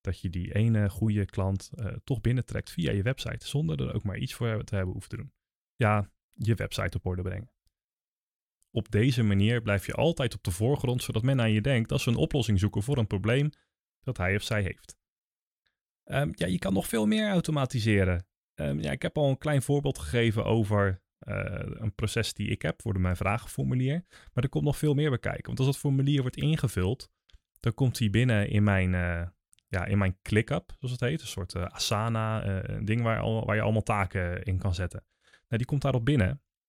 dat 0.00 0.20
je 0.20 0.30
die 0.30 0.54
ene 0.54 0.90
goede 0.90 1.24
klant 1.24 1.70
uh, 1.74 1.86
toch 2.04 2.20
binnentrekt 2.20 2.70
via 2.70 2.92
je 2.92 3.02
website. 3.02 3.46
Zonder 3.46 3.80
er 3.80 3.94
ook 3.94 4.02
maar 4.02 4.18
iets 4.18 4.34
voor 4.34 4.64
te 4.64 4.74
hebben 4.74 4.92
hoeven 4.92 5.10
te 5.10 5.16
doen. 5.16 5.32
Ja, 5.74 6.10
je 6.32 6.54
website 6.54 6.96
op 6.96 7.06
orde 7.06 7.22
brengen. 7.22 7.50
Op 8.70 8.90
deze 8.90 9.22
manier 9.22 9.62
blijf 9.62 9.86
je 9.86 9.92
altijd 9.92 10.34
op 10.34 10.42
de 10.42 10.50
voorgrond, 10.50 11.02
zodat 11.02 11.22
men 11.22 11.40
aan 11.40 11.52
je 11.52 11.60
denkt 11.60 11.92
als 11.92 12.02
ze 12.02 12.10
een 12.10 12.16
oplossing 12.16 12.58
zoeken 12.58 12.82
voor 12.82 12.98
een 12.98 13.06
probleem 13.06 13.50
dat 14.00 14.16
hij 14.16 14.36
of 14.36 14.42
zij 14.42 14.62
heeft. 14.62 14.96
Um, 16.04 16.30
ja, 16.32 16.46
je 16.46 16.58
kan 16.58 16.72
nog 16.72 16.86
veel 16.86 17.06
meer 17.06 17.28
automatiseren. 17.28 18.26
Um, 18.60 18.80
ja, 18.80 18.90
ik 18.90 19.02
heb 19.02 19.16
al 19.18 19.28
een 19.28 19.38
klein 19.38 19.62
voorbeeld 19.62 19.98
gegeven 19.98 20.44
over 20.44 21.02
uh, 21.28 21.34
een 21.58 21.94
proces 21.94 22.34
die 22.34 22.48
ik 22.48 22.62
heb 22.62 22.82
voor 22.82 23.00
mijn 23.00 23.16
vragenformulier. 23.16 24.04
Maar 24.32 24.44
er 24.44 24.48
komt 24.48 24.64
nog 24.64 24.76
veel 24.76 24.94
meer 24.94 25.08
bij 25.08 25.18
kijken. 25.18 25.46
Want 25.46 25.58
als 25.58 25.66
dat 25.66 25.78
formulier 25.78 26.20
wordt 26.20 26.36
ingevuld, 26.36 27.10
dan 27.60 27.74
komt 27.74 27.98
hij 27.98 28.10
binnen 28.10 28.48
in 28.48 28.62
mijn, 28.62 28.92
uh, 28.92 29.22
ja, 29.68 29.84
in 29.84 29.98
mijn 29.98 30.18
ClickUp, 30.22 30.74
zoals 30.78 30.92
het 30.92 31.00
heet. 31.00 31.20
Een 31.20 31.26
soort 31.26 31.54
uh, 31.54 31.64
Asana, 31.64 32.46
een 32.68 32.84
ding 32.84 33.02
waar, 33.02 33.18
al, 33.18 33.44
waar 33.44 33.56
je 33.56 33.62
allemaal 33.62 33.82
taken 33.82 34.42
in 34.42 34.58
kan 34.58 34.74
zetten. 34.74 35.04
Nou, 35.22 35.56
die 35.56 35.66
komt 35.66 35.82
daarop 35.82 36.04
binnen. 36.04 36.28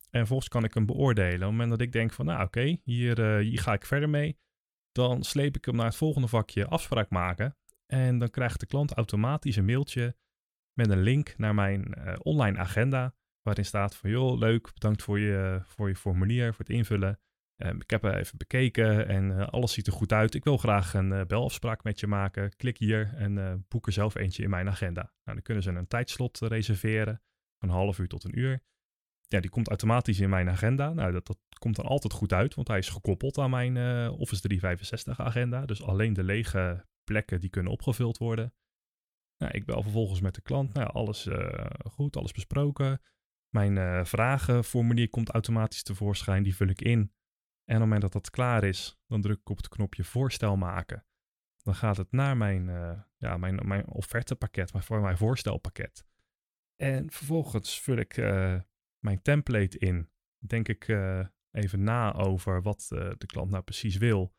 En 0.10 0.20
vervolgens 0.20 0.50
kan 0.50 0.64
ik 0.64 0.74
hem 0.74 0.86
beoordelen. 0.86 1.34
Op 1.34 1.42
het 1.42 1.52
moment 1.52 1.70
dat 1.70 1.82
ik 1.82 1.92
denk 1.92 2.14
van, 2.14 2.26
nou 2.26 2.44
oké, 2.44 2.78
hier, 2.84 3.38
hier 3.40 3.60
ga 3.60 3.74
ik 3.74 3.86
verder 3.86 4.10
mee. 4.10 4.38
Dan 4.92 5.24
sleep 5.24 5.56
ik 5.56 5.66
hem 5.66 5.76
naar 5.76 5.86
het 5.86 5.96
volgende 5.96 6.28
vakje 6.28 6.68
afspraak 6.68 7.10
maken. 7.10 7.58
En 7.86 8.20
dan 8.20 8.30
krijgt 8.30 8.60
de 8.60 8.66
klant 8.66 8.94
automatisch 8.94 9.56
een 9.56 9.66
mailtje 9.66 10.16
met 10.78 10.90
een 10.90 11.02
link 11.02 11.34
naar 11.38 11.56
mijn 11.56 11.94
uh, 11.98 12.14
online 12.18 12.58
agenda. 12.58 13.16
Waarin 13.42 13.66
staat 13.66 13.96
van, 13.96 14.10
joh, 14.10 14.38
leuk, 14.38 14.74
bedankt 14.74 15.04
voor 15.04 15.20
je, 15.20 15.62
voor 15.66 15.88
je 15.88 15.96
formulier, 15.96 16.54
voor 16.54 16.66
het 16.66 16.76
invullen. 16.76 17.20
Um, 17.64 17.82
ik 17.82 17.90
heb 17.90 18.04
er 18.04 18.16
even 18.16 18.38
bekeken 18.38 19.08
en 19.08 19.30
uh, 19.30 19.48
alles 19.48 19.74
ziet 19.74 19.88
er 19.88 19.94
goed 19.94 20.14
uit. 20.14 20.36
Ik 20.36 20.44
wil 20.44 20.58
graag 20.58 20.94
een 20.94 21.28
belafspraak 21.28 21.84
met 21.84 22.00
je 22.00 22.08
maken. 22.08 22.56
Klik 22.56 22.78
hier 22.78 23.14
en 23.16 23.66
boek 23.68 23.88
er 23.88 23.94
zelf 23.94 24.16
eentje 24.16 24.44
in 24.44 24.50
mijn 24.50 24.68
agenda. 24.68 25.02
Nou, 25.02 25.14
dan 25.24 25.42
kunnen 25.42 25.64
ze 25.64 25.72
een 25.72 25.88
tijdslot 25.88 26.40
reserveren 26.40 27.22
van 27.60 27.70
een 27.70 27.76
half 27.76 28.00
uur 28.00 28.08
tot 28.08 28.24
een 28.24 28.40
uur 28.40 28.62
ja, 29.28 29.40
die 29.40 29.50
komt 29.50 29.68
automatisch 29.68 30.20
in 30.20 30.30
mijn 30.30 30.50
agenda. 30.50 30.94
Nou, 30.94 31.12
dat, 31.12 31.28
dat 31.28 31.38
komt 31.60 31.76
dan 31.76 31.86
altijd 31.86 32.14
goed 32.14 32.34
uit, 32.34 32.56
want 32.56 32.68
hij 32.68 32.78
is 32.78 32.90
gekoppeld 32.90 33.38
aan 33.38 33.50
mijn 33.50 33.78
Office 34.10 34.42
365 34.42 35.20
agenda. 35.20 35.66
Dus 35.66 35.84
alleen 35.84 36.14
de 36.14 36.24
lege 36.24 36.86
plekken 37.04 37.40
die 37.40 37.50
kunnen 37.50 37.72
opgevuld 37.72 38.18
worden. 38.18 38.54
Nou, 39.38 39.52
ik 39.52 39.66
bel 39.66 39.82
vervolgens 39.82 40.22
met 40.22 40.36
de 40.36 40.42
klant. 40.42 40.74
Nou, 40.74 40.90
alles 40.92 41.26
uh, 41.26 41.66
goed, 41.92 42.18
alles 42.18 42.32
besproken. 42.32 43.02
Mijn 43.50 43.76
uh, 43.76 44.04
vragenformulier 44.04 45.10
komt 45.10 45.30
automatisch 45.30 45.84
tevoorschijn. 45.84 46.44
Die 46.44 46.56
vul 46.56 46.68
ik 46.68 46.82
in. 46.82 47.00
En 47.64 47.76
op 47.76 47.80
het 47.80 47.80
moment 47.80 48.02
dat 48.02 48.14
dat 48.14 48.30
klaar 48.30 48.64
is, 48.64 49.00
dan 49.08 49.22
druk 49.22 49.40
ik 49.40 49.50
op 49.50 49.58
het 49.58 49.68
knopje 49.68 50.04
voorstel 50.04 50.58
maken. 50.58 51.06
Dan 51.58 51.76
gaat 51.76 51.98
het 51.98 52.12
naar 52.12 52.38
mijn, 52.38 52.66
ja, 53.18 53.38
mijn, 53.38 53.68
mijn 53.68 53.88
offertepakket, 53.88 54.74
mijn, 54.74 55.02
mijn 55.02 55.18
voorstelpakket. 55.18 56.06
En 56.76 57.12
vervolgens 57.12 57.82
vul 57.82 57.98
ik 57.98 58.18
mijn 59.00 59.22
template 59.22 59.78
in. 59.78 60.10
Denk 60.38 60.68
ik 60.68 60.88
even 61.52 61.84
na 61.84 62.14
over 62.14 62.62
wat 62.62 62.86
de 62.90 63.26
klant 63.26 63.52
nou 63.52 63.64
precies 63.64 63.98
wil. 63.98 64.34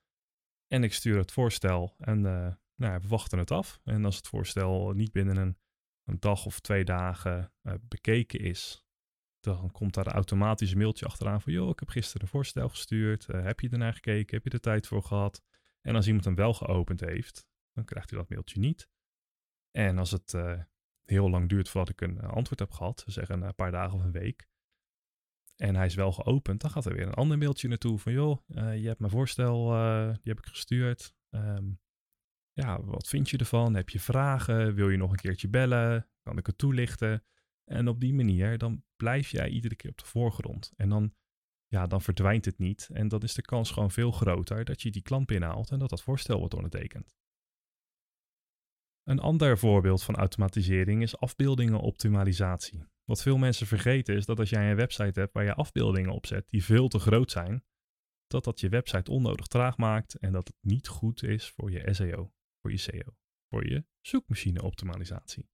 En 0.66 0.84
ik 0.84 0.92
stuur 0.92 1.18
het 1.18 1.32
voorstel 1.32 1.94
en 1.98 2.22
nou, 2.78 3.00
we 3.00 3.08
wachten 3.08 3.38
het 3.38 3.50
af. 3.50 3.80
En 3.84 4.04
als 4.04 4.16
het 4.16 4.28
voorstel 4.28 4.92
niet 4.92 5.12
binnen 5.12 5.36
een, 5.36 5.58
een 6.04 6.20
dag 6.20 6.46
of 6.46 6.60
twee 6.60 6.84
dagen 6.84 7.52
bekeken 7.80 8.40
is, 8.40 8.86
dan 9.40 9.70
komt 9.70 9.94
daar 9.94 10.06
automatisch 10.06 10.70
een 10.70 10.78
mailtje 10.78 11.06
achteraan 11.06 11.40
van, 11.40 11.52
joh, 11.52 11.68
ik 11.68 11.78
heb 11.78 11.88
gisteren 11.88 12.22
een 12.22 12.28
voorstel 12.28 12.68
gestuurd. 12.68 13.26
heb 13.26 13.60
je 13.60 13.68
ernaar 13.68 13.94
gekeken? 13.94 14.34
Heb 14.34 14.44
je 14.44 14.50
er 14.50 14.60
tijd 14.60 14.86
voor 14.86 15.02
gehad? 15.02 15.42
En 15.80 15.94
als 15.94 16.06
iemand 16.06 16.24
hem 16.24 16.34
wel 16.34 16.54
geopend 16.54 17.00
heeft, 17.00 17.46
dan 17.72 17.84
krijgt 17.84 18.10
hij 18.10 18.18
dat 18.18 18.28
mailtje 18.28 18.60
niet. 18.60 18.88
En 19.70 19.98
als 19.98 20.10
het 20.10 20.36
heel 21.04 21.30
lang 21.30 21.48
duurt 21.48 21.68
voordat 21.68 21.90
ik 21.90 22.00
een 22.00 22.20
antwoord 22.20 22.58
heb 22.58 22.70
gehad, 22.70 23.04
zeggen 23.06 23.42
een 23.42 23.54
paar 23.54 23.70
dagen 23.70 23.98
of 23.98 24.04
een 24.04 24.12
week, 24.12 24.48
en 25.56 25.74
hij 25.76 25.86
is 25.86 25.94
wel 25.94 26.12
geopend, 26.12 26.60
dan 26.60 26.70
gaat 26.70 26.84
er 26.84 26.94
weer 26.94 27.06
een 27.06 27.14
ander 27.14 27.38
mailtje 27.38 27.68
naartoe 27.68 27.98
van 27.98 28.12
joh, 28.12 28.42
je 28.54 28.86
hebt 28.86 28.98
mijn 28.98 29.12
voorstel, 29.12 29.68
die 30.12 30.32
heb 30.32 30.38
ik 30.38 30.46
gestuurd. 30.46 31.14
Um, 31.30 31.80
ja, 32.58 32.82
wat 32.82 33.08
vind 33.08 33.30
je 33.30 33.38
ervan? 33.38 33.74
Heb 33.74 33.88
je 33.88 34.00
vragen? 34.00 34.74
Wil 34.74 34.90
je 34.90 34.96
nog 34.96 35.10
een 35.10 35.16
keertje 35.16 35.48
bellen? 35.48 36.08
Kan 36.22 36.38
ik 36.38 36.46
het 36.46 36.58
toelichten? 36.58 37.24
En 37.64 37.88
op 37.88 38.00
die 38.00 38.14
manier, 38.14 38.58
dan 38.58 38.82
blijf 38.96 39.30
jij 39.30 39.48
iedere 39.48 39.74
keer 39.76 39.90
op 39.90 39.98
de 39.98 40.04
voorgrond. 40.04 40.72
En 40.76 40.88
dan, 40.88 41.14
ja, 41.66 41.86
dan 41.86 42.02
verdwijnt 42.02 42.44
het 42.44 42.58
niet. 42.58 42.88
En 42.92 43.08
dan 43.08 43.20
is 43.20 43.34
de 43.34 43.42
kans 43.42 43.70
gewoon 43.70 43.90
veel 43.90 44.10
groter 44.10 44.64
dat 44.64 44.82
je 44.82 44.90
die 44.90 45.02
klant 45.02 45.26
binnenhaalt 45.26 45.70
en 45.70 45.78
dat 45.78 45.90
dat 45.90 46.02
voorstel 46.02 46.38
wordt 46.38 46.54
ondertekend. 46.54 47.16
Een 49.02 49.20
ander 49.20 49.58
voorbeeld 49.58 50.02
van 50.02 50.16
automatisering 50.16 51.02
is 51.02 51.18
afbeeldingenoptimalisatie. 51.18 52.84
Wat 53.04 53.22
veel 53.22 53.38
mensen 53.38 53.66
vergeten 53.66 54.16
is 54.16 54.26
dat 54.26 54.38
als 54.38 54.50
jij 54.50 54.70
een 54.70 54.76
website 54.76 55.20
hebt 55.20 55.32
waar 55.32 55.44
je 55.44 55.54
afbeeldingen 55.54 56.10
op 56.10 56.26
zet 56.26 56.50
die 56.50 56.64
veel 56.64 56.88
te 56.88 56.98
groot 56.98 57.30
zijn, 57.30 57.64
dat 58.26 58.44
dat 58.44 58.60
je 58.60 58.68
website 58.68 59.10
onnodig 59.10 59.46
traag 59.46 59.76
maakt 59.76 60.14
en 60.14 60.32
dat 60.32 60.48
het 60.48 60.56
niet 60.60 60.88
goed 60.88 61.22
is 61.22 61.48
voor 61.48 61.70
je 61.70 61.94
SEO, 61.94 62.32
voor 62.60 62.70
je 62.70 62.76
SEO, 62.76 63.16
voor 63.48 63.68
je 63.68 63.84
zoekmachine-optimalisatie. 64.00 65.48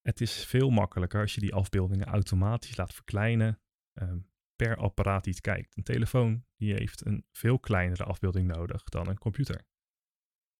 Het 0.00 0.20
is 0.20 0.44
veel 0.44 0.70
makkelijker 0.70 1.20
als 1.20 1.34
je 1.34 1.40
die 1.40 1.54
afbeeldingen 1.54 2.06
automatisch 2.06 2.76
laat 2.76 2.94
verkleinen 2.94 3.60
um, 3.92 4.30
per 4.56 4.76
apparaat 4.76 5.24
die 5.24 5.32
het 5.32 5.42
kijkt. 5.42 5.76
Een 5.76 5.82
telefoon 5.82 6.44
die 6.56 6.74
heeft 6.74 7.06
een 7.06 7.26
veel 7.32 7.58
kleinere 7.58 8.04
afbeelding 8.04 8.46
nodig 8.46 8.82
dan 8.82 9.08
een 9.08 9.18
computer. 9.18 9.66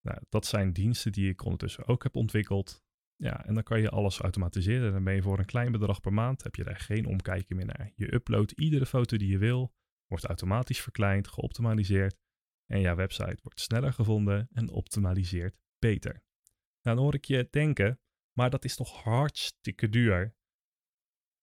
Nou, 0.01 0.18
dat 0.29 0.46
zijn 0.46 0.72
diensten 0.72 1.12
die 1.12 1.31
ik 1.31 1.44
ondertussen 1.44 1.87
ook 1.87 2.03
heb 2.03 2.16
ontwikkeld. 2.16 2.85
Ja, 3.16 3.44
en 3.44 3.55
dan 3.55 3.62
kan 3.62 3.81
je 3.81 3.90
alles 3.90 4.18
automatiseren. 4.18 4.92
Dan 4.92 5.05
ben 5.05 5.14
je 5.14 5.22
voor 5.22 5.38
een 5.38 5.44
klein 5.44 5.72
bedrag 5.72 6.01
per 6.01 6.12
maand, 6.12 6.42
heb 6.42 6.55
je 6.55 6.64
daar 6.64 6.81
geen 6.81 7.07
omkijken 7.07 7.57
meer 7.57 7.66
naar. 7.66 7.92
Je 7.94 8.14
uploadt 8.14 8.53
iedere 8.53 8.87
foto 8.87 9.16
die 9.16 9.29
je 9.29 9.38
wil, 9.38 9.75
wordt 10.07 10.25
automatisch 10.25 10.81
verkleind, 10.81 11.29
geoptimaliseerd. 11.29 12.16
En 12.66 12.81
jouw 12.81 12.94
website 12.94 13.38
wordt 13.42 13.61
sneller 13.61 13.92
gevonden 13.92 14.48
en 14.52 14.70
optimaliseert 14.70 15.57
beter. 15.79 16.22
Dan 16.81 16.98
hoor 16.98 17.14
ik 17.14 17.24
je 17.24 17.48
denken, 17.50 18.00
maar 18.33 18.50
dat 18.50 18.64
is 18.64 18.76
toch 18.76 19.02
hartstikke 19.02 19.88
duur? 19.88 20.35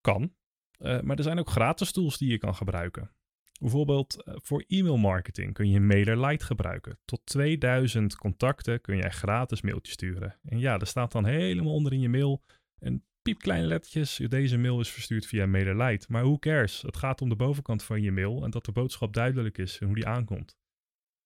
Kan, 0.02 0.36
uh, 0.80 1.02
maar 1.02 1.18
er 1.18 1.24
zijn 1.24 1.40
ook 1.40 1.50
gratis 1.50 1.92
tools 1.92 2.18
die 2.18 2.32
je 2.32 2.38
kan 2.38 2.56
gebruiken. 2.56 3.12
Bijvoorbeeld 3.60 4.24
eh, 4.24 4.34
voor 4.38 4.64
e-mail 4.68 4.98
marketing 4.98 5.54
kun 5.54 5.70
je 5.70 5.80
MailerLite 5.80 6.46
gebruiken. 6.46 7.00
Tot 7.06 7.26
2000 7.26 8.16
contacten 8.16 8.82
kun 8.82 8.96
je 8.96 9.10
gratis 9.10 9.62
mailtjes 9.62 9.94
sturen. 9.94 10.40
En 10.44 10.60
ja, 10.60 10.80
er 10.80 10.88
staat 10.88 11.12
dan 11.12 11.26
helemaal 11.26 11.74
onder 11.74 11.94
in 11.94 12.00
je 12.00 12.10
mail 12.10 12.44
een 12.80 13.04
piepkleine 13.22 13.68
lettertjes. 13.68 14.22
Deze 14.30 14.58
mail 14.58 14.80
is 14.80 14.90
verstuurd 14.90 15.26
via 15.26 15.46
MailerLite. 15.46 16.06
Maar 16.10 16.24
who 16.24 16.38
cares? 16.38 16.82
Het 16.82 16.98
gaat 16.98 17.22
om 17.22 17.30
de 17.30 17.36
bovenkant 17.36 17.84
van 17.84 18.02
je 18.02 18.12
mail 18.12 18.44
en 18.44 18.52
dat 18.52 18.66
de 18.66 18.72
boodschap 18.72 19.14
duidelijk 19.14 19.58
is 19.58 19.80
en 19.80 19.86
hoe 19.86 19.96
die 19.96 20.08
aankomt. 20.08 20.58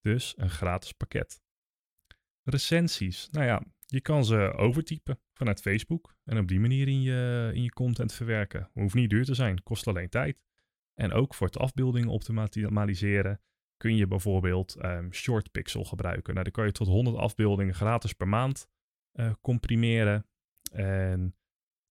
Dus 0.02 0.34
een 0.38 0.50
gratis 0.50 0.92
pakket. 0.92 1.42
Recensies. 2.44 3.30
Nou 3.30 3.46
ja, 3.46 3.64
je 3.86 4.02
kan 4.02 4.26
ze 4.26 4.54
overtypen 4.56 5.20
vanuit 5.34 5.62
Facebook 5.62 6.16
en 6.24 6.38
op 6.38 6.48
die 6.48 6.60
manier 6.60 6.88
in 6.88 7.02
je, 7.02 7.52
in 7.54 7.64
je 7.64 7.70
content 7.70 8.14
verwerken. 8.14 8.70
Hoeft 8.74 8.96
niet 8.96 9.10
duur 9.10 9.26
te 9.26 9.34
zijn, 9.34 9.64
kost 9.64 9.88
alleen 9.88 10.10
tijd. 10.10 10.42
En 10.94 11.12
ook 11.12 11.34
voor 11.34 11.48
het 11.48 11.58
afbeeldingen 11.58 12.10
optimaliseren 12.10 13.42
kun 13.78 13.96
je 13.96 14.08
bijvoorbeeld 14.08 14.84
um, 14.84 15.14
Short 15.14 15.52
Pixel 15.52 15.84
gebruiken. 15.84 16.34
Nou, 16.34 16.44
dan 16.44 16.54
kan 16.54 16.66
je 16.66 16.72
tot 16.72 16.88
100 16.88 17.18
afbeeldingen 17.18 17.76
gratis 17.76 18.14
per 18.14 18.28
maand 18.28 18.68
uh, 19.14 19.32
comprimeren. 19.42 20.28
En 20.72 21.36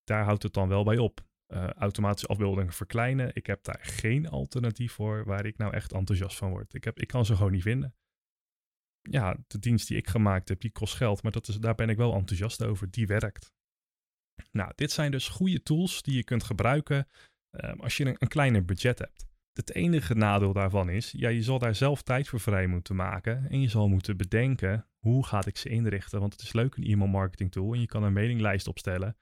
daar 0.05 0.25
houdt 0.25 0.42
het 0.42 0.53
dan 0.53 0.69
wel 0.69 0.85
bij 0.85 0.99
op. 0.99 1.26
Uh, 1.49 1.71
automatische 1.71 2.27
afbeeldingen 2.27 2.73
verkleinen. 2.73 3.31
Ik 3.35 3.47
heb 3.47 3.65
daar 3.65 3.79
geen 3.81 4.29
alternatief 4.29 4.93
voor 4.93 5.25
waar 5.25 5.47
ik 5.47 5.57
nou 5.57 5.73
echt 5.73 5.93
enthousiast 5.93 6.37
van 6.37 6.51
word. 6.51 6.75
Ik, 6.75 6.85
heb, 6.85 6.99
ik 6.99 7.09
kan 7.09 7.25
ze 7.27 7.37
gewoon 7.37 7.53
niet 7.53 7.63
vinden. 7.63 7.95
Ja, 9.01 9.37
de 9.47 9.59
dienst 9.59 9.89
die 9.89 9.97
ik 9.97 10.09
gemaakt 10.09 10.49
heb, 10.49 10.61
die 10.61 10.73
kost 10.73 10.95
geld, 10.95 11.23
maar 11.23 11.33
dat 11.33 11.49
is, 11.49 11.57
daar 11.57 11.75
ben 11.75 11.89
ik 11.89 11.97
wel 11.97 12.15
enthousiast 12.15 12.65
over. 12.65 12.91
Die 12.91 13.07
werkt. 13.07 13.53
Nou, 14.51 14.73
dit 14.75 14.91
zijn 14.91 15.11
dus 15.11 15.29
goede 15.29 15.63
tools 15.63 16.03
die 16.03 16.17
je 16.17 16.25
kunt 16.25 16.45
gebruiken 16.45 17.09
um, 17.51 17.81
als 17.81 17.97
je 17.97 18.05
een, 18.05 18.17
een 18.19 18.29
kleiner 18.29 18.65
budget 18.65 18.99
hebt. 18.99 19.27
Het 19.53 19.75
enige 19.75 20.15
nadeel 20.15 20.53
daarvan 20.53 20.89
is, 20.89 21.11
ja, 21.11 21.29
je 21.29 21.43
zal 21.43 21.59
daar 21.59 21.75
zelf 21.75 22.03
tijd 22.03 22.29
voor 22.29 22.41
vrij 22.41 22.67
moeten 22.67 22.97
maken. 22.97 23.49
En 23.49 23.61
je 23.61 23.69
zal 23.69 23.89
moeten 23.89 24.17
bedenken, 24.17 24.87
hoe 24.99 25.27
ga 25.27 25.45
ik 25.47 25.57
ze 25.57 25.69
inrichten? 25.69 26.21
Want 26.21 26.33
het 26.33 26.43
is 26.43 26.53
leuk 26.53 26.77
een 26.77 26.85
e-mail 26.85 27.11
marketing 27.11 27.53
tool 27.53 27.73
en 27.73 27.81
je 27.81 27.87
kan 27.87 28.03
een 28.03 28.13
mailinglijst 28.13 28.69
opstellen. 28.69 29.17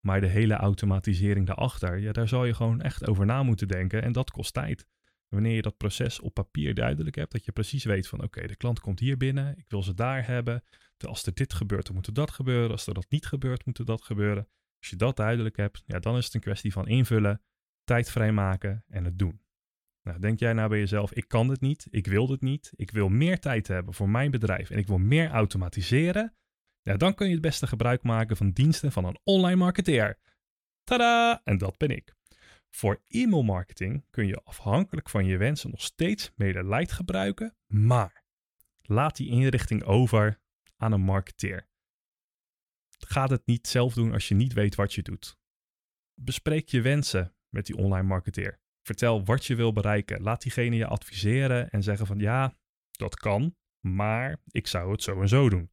Maar 0.00 0.20
de 0.20 0.26
hele 0.26 0.54
automatisering 0.54 1.46
daarachter, 1.46 1.98
ja, 1.98 2.12
daar 2.12 2.28
zal 2.28 2.44
je 2.44 2.54
gewoon 2.54 2.80
echt 2.80 3.08
over 3.08 3.26
na 3.26 3.42
moeten 3.42 3.68
denken 3.68 4.02
en 4.02 4.12
dat 4.12 4.30
kost 4.30 4.52
tijd. 4.52 4.86
Wanneer 5.28 5.54
je 5.54 5.62
dat 5.62 5.76
proces 5.76 6.20
op 6.20 6.34
papier 6.34 6.74
duidelijk 6.74 7.16
hebt, 7.16 7.32
dat 7.32 7.44
je 7.44 7.52
precies 7.52 7.84
weet 7.84 8.08
van 8.08 8.22
oké, 8.22 8.46
de 8.46 8.56
klant 8.56 8.80
komt 8.80 9.00
hier 9.00 9.16
binnen, 9.16 9.58
ik 9.58 9.68
wil 9.68 9.82
ze 9.82 9.94
daar 9.94 10.26
hebben. 10.26 10.62
Als 10.98 11.26
er 11.26 11.34
dit 11.34 11.54
gebeurt, 11.54 11.86
dan 11.86 11.94
moet 11.94 12.06
er 12.06 12.14
dat 12.14 12.30
gebeuren. 12.30 12.70
Als 12.70 12.86
er 12.86 12.94
dat 12.94 13.10
niet 13.10 13.26
gebeurt, 13.26 13.66
moet 13.66 13.78
er 13.78 13.84
dat 13.84 14.02
gebeuren. 14.02 14.48
Als 14.78 14.90
je 14.90 14.96
dat 14.96 15.16
duidelijk 15.16 15.56
hebt, 15.56 15.82
ja, 15.86 15.98
dan 15.98 16.16
is 16.16 16.24
het 16.24 16.34
een 16.34 16.40
kwestie 16.40 16.72
van 16.72 16.88
invullen, 16.88 17.42
tijd 17.84 18.10
vrijmaken 18.10 18.84
en 18.88 19.04
het 19.04 19.18
doen. 19.18 19.40
Nou, 20.02 20.18
denk 20.18 20.38
jij 20.38 20.52
nou 20.52 20.68
bij 20.68 20.78
jezelf, 20.78 21.12
ik 21.12 21.28
kan 21.28 21.48
dit 21.48 21.60
niet, 21.60 21.86
ik 21.90 22.06
wil 22.06 22.26
dit 22.26 22.40
niet, 22.40 22.72
ik 22.76 22.90
wil 22.90 23.08
meer 23.08 23.38
tijd 23.38 23.68
hebben 23.68 23.94
voor 23.94 24.08
mijn 24.08 24.30
bedrijf 24.30 24.70
en 24.70 24.78
ik 24.78 24.86
wil 24.86 24.98
meer 24.98 25.30
automatiseren? 25.30 26.34
Ja, 26.82 26.96
dan 26.96 27.14
kun 27.14 27.26
je 27.26 27.32
het 27.32 27.42
beste 27.42 27.66
gebruik 27.66 28.02
maken 28.02 28.36
van 28.36 28.50
diensten 28.50 28.92
van 28.92 29.04
een 29.04 29.18
online 29.24 29.56
marketeer. 29.56 30.18
Tada! 30.84 31.40
En 31.44 31.58
dat 31.58 31.76
ben 31.76 31.88
ik. 31.88 32.14
Voor 32.70 33.02
e-mail 33.06 33.42
marketing 33.42 34.04
kun 34.10 34.26
je 34.26 34.42
afhankelijk 34.44 35.08
van 35.08 35.24
je 35.26 35.36
wensen 35.36 35.70
nog 35.70 35.80
steeds 35.80 36.32
MailerLite 36.36 36.94
gebruiken, 36.94 37.56
maar 37.66 38.24
laat 38.82 39.16
die 39.16 39.30
inrichting 39.30 39.84
over 39.84 40.40
aan 40.76 40.92
een 40.92 41.00
marketeer. 41.00 41.68
Ga 42.98 43.26
het 43.26 43.46
niet 43.46 43.68
zelf 43.68 43.94
doen 43.94 44.12
als 44.12 44.28
je 44.28 44.34
niet 44.34 44.52
weet 44.52 44.74
wat 44.74 44.94
je 44.94 45.02
doet. 45.02 45.38
Bespreek 46.14 46.68
je 46.68 46.80
wensen 46.80 47.34
met 47.48 47.66
die 47.66 47.76
online 47.76 48.06
marketeer. 48.06 48.60
Vertel 48.82 49.24
wat 49.24 49.46
je 49.46 49.54
wil 49.54 49.72
bereiken. 49.72 50.22
Laat 50.22 50.42
diegene 50.42 50.76
je 50.76 50.86
adviseren 50.86 51.70
en 51.70 51.82
zeggen 51.82 52.06
van 52.06 52.18
ja, 52.18 52.56
dat 52.90 53.16
kan, 53.16 53.56
maar 53.80 54.36
ik 54.46 54.66
zou 54.66 54.90
het 54.90 55.02
zo 55.02 55.20
en 55.20 55.28
zo 55.28 55.48
doen. 55.48 55.70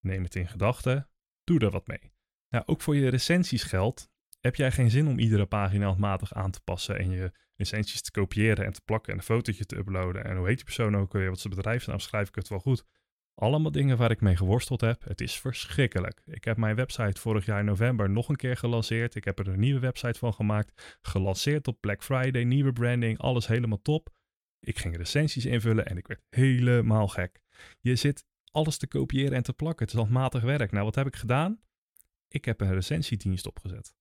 Neem 0.00 0.22
het 0.22 0.34
in 0.34 0.48
gedachten, 0.48 1.08
doe 1.44 1.58
er 1.58 1.70
wat 1.70 1.86
mee. 1.86 2.12
Nou, 2.48 2.64
ook 2.66 2.80
voor 2.80 2.96
je 2.96 3.08
recensies 3.08 3.62
geldt, 3.62 4.10
heb 4.40 4.56
jij 4.56 4.72
geen 4.72 4.90
zin 4.90 5.08
om 5.08 5.18
iedere 5.18 5.46
pagina 5.46 5.86
handmatig 5.86 6.34
aan 6.34 6.50
te 6.50 6.60
passen 6.64 6.98
en 6.98 7.10
je 7.10 7.32
recensies 7.56 8.02
te 8.02 8.10
kopiëren 8.10 8.64
en 8.64 8.72
te 8.72 8.80
plakken 8.84 9.12
en 9.12 9.18
een 9.18 9.24
fotootje 9.24 9.66
te 9.66 9.76
uploaden 9.76 10.24
en 10.24 10.36
hoe 10.36 10.46
heet 10.46 10.56
die 10.56 10.64
persoon 10.64 10.96
ook 10.96 11.12
weer, 11.12 11.28
wat 11.28 11.40
zijn 11.40 11.54
bedrijfsnaam 11.54 11.98
schrijf 11.98 12.28
ik 12.28 12.34
het 12.34 12.48
wel 12.48 12.60
goed. 12.60 12.84
Allemaal 13.34 13.72
dingen 13.72 13.96
waar 13.96 14.10
ik 14.10 14.20
mee 14.20 14.36
geworsteld 14.36 14.80
heb. 14.80 15.04
Het 15.04 15.20
is 15.20 15.40
verschrikkelijk. 15.40 16.22
Ik 16.26 16.44
heb 16.44 16.56
mijn 16.56 16.76
website 16.76 17.20
vorig 17.20 17.46
jaar 17.46 17.58
in 17.58 17.64
november 17.64 18.10
nog 18.10 18.28
een 18.28 18.36
keer 18.36 18.56
gelanceerd. 18.56 19.14
Ik 19.14 19.24
heb 19.24 19.38
er 19.38 19.48
een 19.48 19.60
nieuwe 19.60 19.80
website 19.80 20.18
van 20.18 20.34
gemaakt. 20.34 20.98
Gelanceerd 21.02 21.68
op 21.68 21.80
Black 21.80 22.02
Friday, 22.02 22.44
nieuwe 22.44 22.72
branding, 22.72 23.18
alles 23.18 23.46
helemaal 23.46 23.82
top. 23.82 24.08
Ik 24.60 24.78
ging 24.78 24.96
recensies 24.96 25.46
invullen 25.46 25.86
en 25.86 25.96
ik 25.96 26.06
werd 26.06 26.22
helemaal 26.30 27.08
gek. 27.08 27.40
Je 27.80 27.96
zit 27.96 28.26
alles 28.50 28.78
te 28.78 28.86
kopiëren 28.86 29.32
en 29.32 29.42
te 29.42 29.52
plakken. 29.52 29.86
Het 29.86 29.94
is 29.94 30.00
handmatig 30.00 30.42
werk. 30.42 30.72
Nou, 30.72 30.84
wat 30.84 30.94
heb 30.94 31.06
ik 31.06 31.16
gedaan? 31.16 31.60
Ik 32.28 32.44
heb 32.44 32.60
een 32.60 32.74
recensiedienst 32.74 33.46
opgezet. 33.46 33.94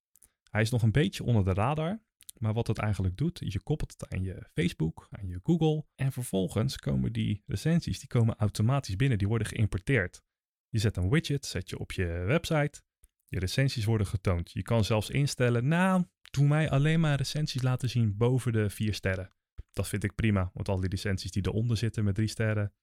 Hij 0.49 0.61
is 0.61 0.69
nog 0.69 0.81
een 0.81 0.91
beetje 0.91 1.23
onder 1.23 1.43
de 1.43 1.53
radar. 1.53 2.01
Maar 2.37 2.53
wat 2.53 2.67
het 2.67 2.77
eigenlijk 2.77 3.17
doet, 3.17 3.41
is 3.41 3.53
je 3.53 3.59
koppelt 3.59 3.91
het 3.91 4.13
aan 4.13 4.23
je 4.23 4.49
Facebook, 4.53 5.07
aan 5.09 5.27
je 5.27 5.39
Google. 5.43 5.85
En 5.95 6.11
vervolgens 6.11 6.77
komen 6.77 7.13
die 7.13 7.43
recensies, 7.45 7.99
die 7.99 8.07
komen 8.07 8.35
automatisch 8.35 8.95
binnen. 8.95 9.17
Die 9.17 9.27
worden 9.27 9.47
geïmporteerd. 9.47 10.21
Je 10.69 10.79
zet 10.79 10.97
een 10.97 11.09
widget, 11.09 11.45
zet 11.45 11.69
je 11.69 11.79
op 11.79 11.91
je 11.91 12.05
website. 12.05 12.81
Je 13.27 13.39
recensies 13.39 13.85
worden 13.85 14.07
getoond. 14.07 14.51
Je 14.51 14.61
kan 14.61 14.83
zelfs 14.83 15.09
instellen, 15.09 15.67
nou, 15.67 16.03
doe 16.31 16.47
mij 16.47 16.69
alleen 16.69 16.99
maar 16.99 17.17
recensies 17.17 17.61
laten 17.61 17.89
zien 17.89 18.17
boven 18.17 18.51
de 18.51 18.69
vier 18.69 18.93
sterren. 18.93 19.33
Dat 19.71 19.87
vind 19.87 20.03
ik 20.03 20.15
prima, 20.15 20.51
want 20.53 20.69
al 20.69 20.79
die 20.79 20.89
recensies 20.89 21.31
die 21.31 21.47
eronder 21.47 21.77
zitten 21.77 22.03
met 22.03 22.15
drie 22.15 22.27
sterren, 22.27 22.73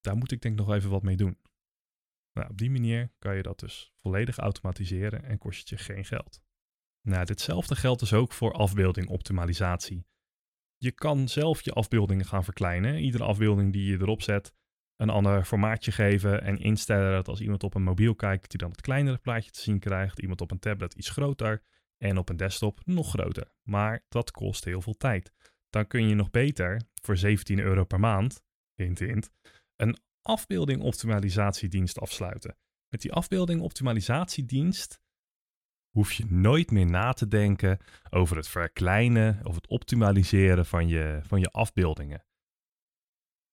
daar 0.00 0.16
moet 0.16 0.32
ik 0.32 0.40
denk 0.40 0.56
nog 0.56 0.72
even 0.72 0.90
wat 0.90 1.02
mee 1.02 1.16
doen. 1.16 1.38
Nou, 2.32 2.48
op 2.50 2.58
die 2.58 2.70
manier 2.70 3.12
kan 3.18 3.36
je 3.36 3.42
dat 3.42 3.58
dus 3.58 3.92
volledig 4.00 4.38
automatiseren 4.38 5.24
en 5.24 5.38
kost 5.38 5.58
het 5.58 5.68
je 5.68 5.76
geen 5.76 6.04
geld. 6.04 6.42
Nou, 7.02 7.24
ditzelfde 7.24 7.76
geldt 7.76 8.00
dus 8.00 8.12
ook 8.12 8.32
voor 8.32 8.52
afbeeldingoptimalisatie. 8.52 10.06
Je 10.76 10.92
kan 10.92 11.28
zelf 11.28 11.62
je 11.62 11.72
afbeeldingen 11.72 12.24
gaan 12.24 12.44
verkleinen. 12.44 12.98
Iedere 12.98 13.24
afbeelding 13.24 13.72
die 13.72 13.90
je 13.90 13.98
erop 14.00 14.22
zet, 14.22 14.54
een 14.96 15.10
ander 15.10 15.44
formaatje 15.44 15.92
geven 15.92 16.42
en 16.42 16.58
instellen 16.58 17.12
dat 17.12 17.28
als 17.28 17.40
iemand 17.40 17.62
op 17.62 17.74
een 17.74 17.82
mobiel 17.82 18.14
kijkt, 18.14 18.42
dat 18.42 18.50
hij 18.50 18.60
dan 18.60 18.70
het 18.70 18.80
kleinere 18.80 19.18
plaatje 19.18 19.50
te 19.50 19.60
zien 19.60 19.78
krijgt. 19.78 20.18
Iemand 20.18 20.40
op 20.40 20.50
een 20.50 20.58
tablet 20.58 20.94
iets 20.94 21.10
groter 21.10 21.62
en 21.96 22.18
op 22.18 22.28
een 22.28 22.36
desktop 22.36 22.80
nog 22.84 23.10
groter. 23.10 23.52
Maar 23.62 24.04
dat 24.08 24.30
kost 24.30 24.64
heel 24.64 24.80
veel 24.80 24.96
tijd. 24.96 25.32
Dan 25.70 25.86
kun 25.86 26.08
je 26.08 26.14
nog 26.14 26.30
beter 26.30 26.82
voor 27.02 27.16
17 27.16 27.58
euro 27.58 27.84
per 27.84 28.00
maand, 28.00 28.42
hint 28.74 28.98
hint, 28.98 29.30
een 29.80 29.98
afbeelding 30.22 30.82
optimalisatiedienst 30.82 31.98
afsluiten. 31.98 32.56
Met 32.88 33.00
die 33.00 33.12
afbeelding 33.12 33.60
optimalisatiedienst 33.60 35.00
hoef 35.90 36.12
je 36.12 36.24
nooit 36.28 36.70
meer 36.70 36.86
na 36.86 37.12
te 37.12 37.28
denken 37.28 37.78
over 38.10 38.36
het 38.36 38.48
verkleinen 38.48 39.40
of 39.46 39.54
het 39.54 39.66
optimaliseren 39.66 40.66
van 40.66 40.88
je, 40.88 41.20
van 41.22 41.40
je 41.40 41.50
afbeeldingen. 41.50 42.24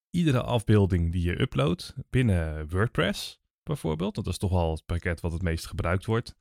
Iedere 0.10 0.42
afbeelding 0.42 1.12
die 1.12 1.24
je 1.24 1.42
uploadt 1.42 1.96
binnen 2.10 2.70
WordPress 2.70 3.40
bijvoorbeeld, 3.64 4.16
dat 4.16 4.28
is 4.28 4.38
toch 4.38 4.52
wel 4.52 4.72
het 4.72 4.86
pakket 4.86 5.20
wat 5.20 5.32
het 5.32 5.42
meest 5.42 5.66
gebruikt 5.66 6.06
wordt, 6.06 6.36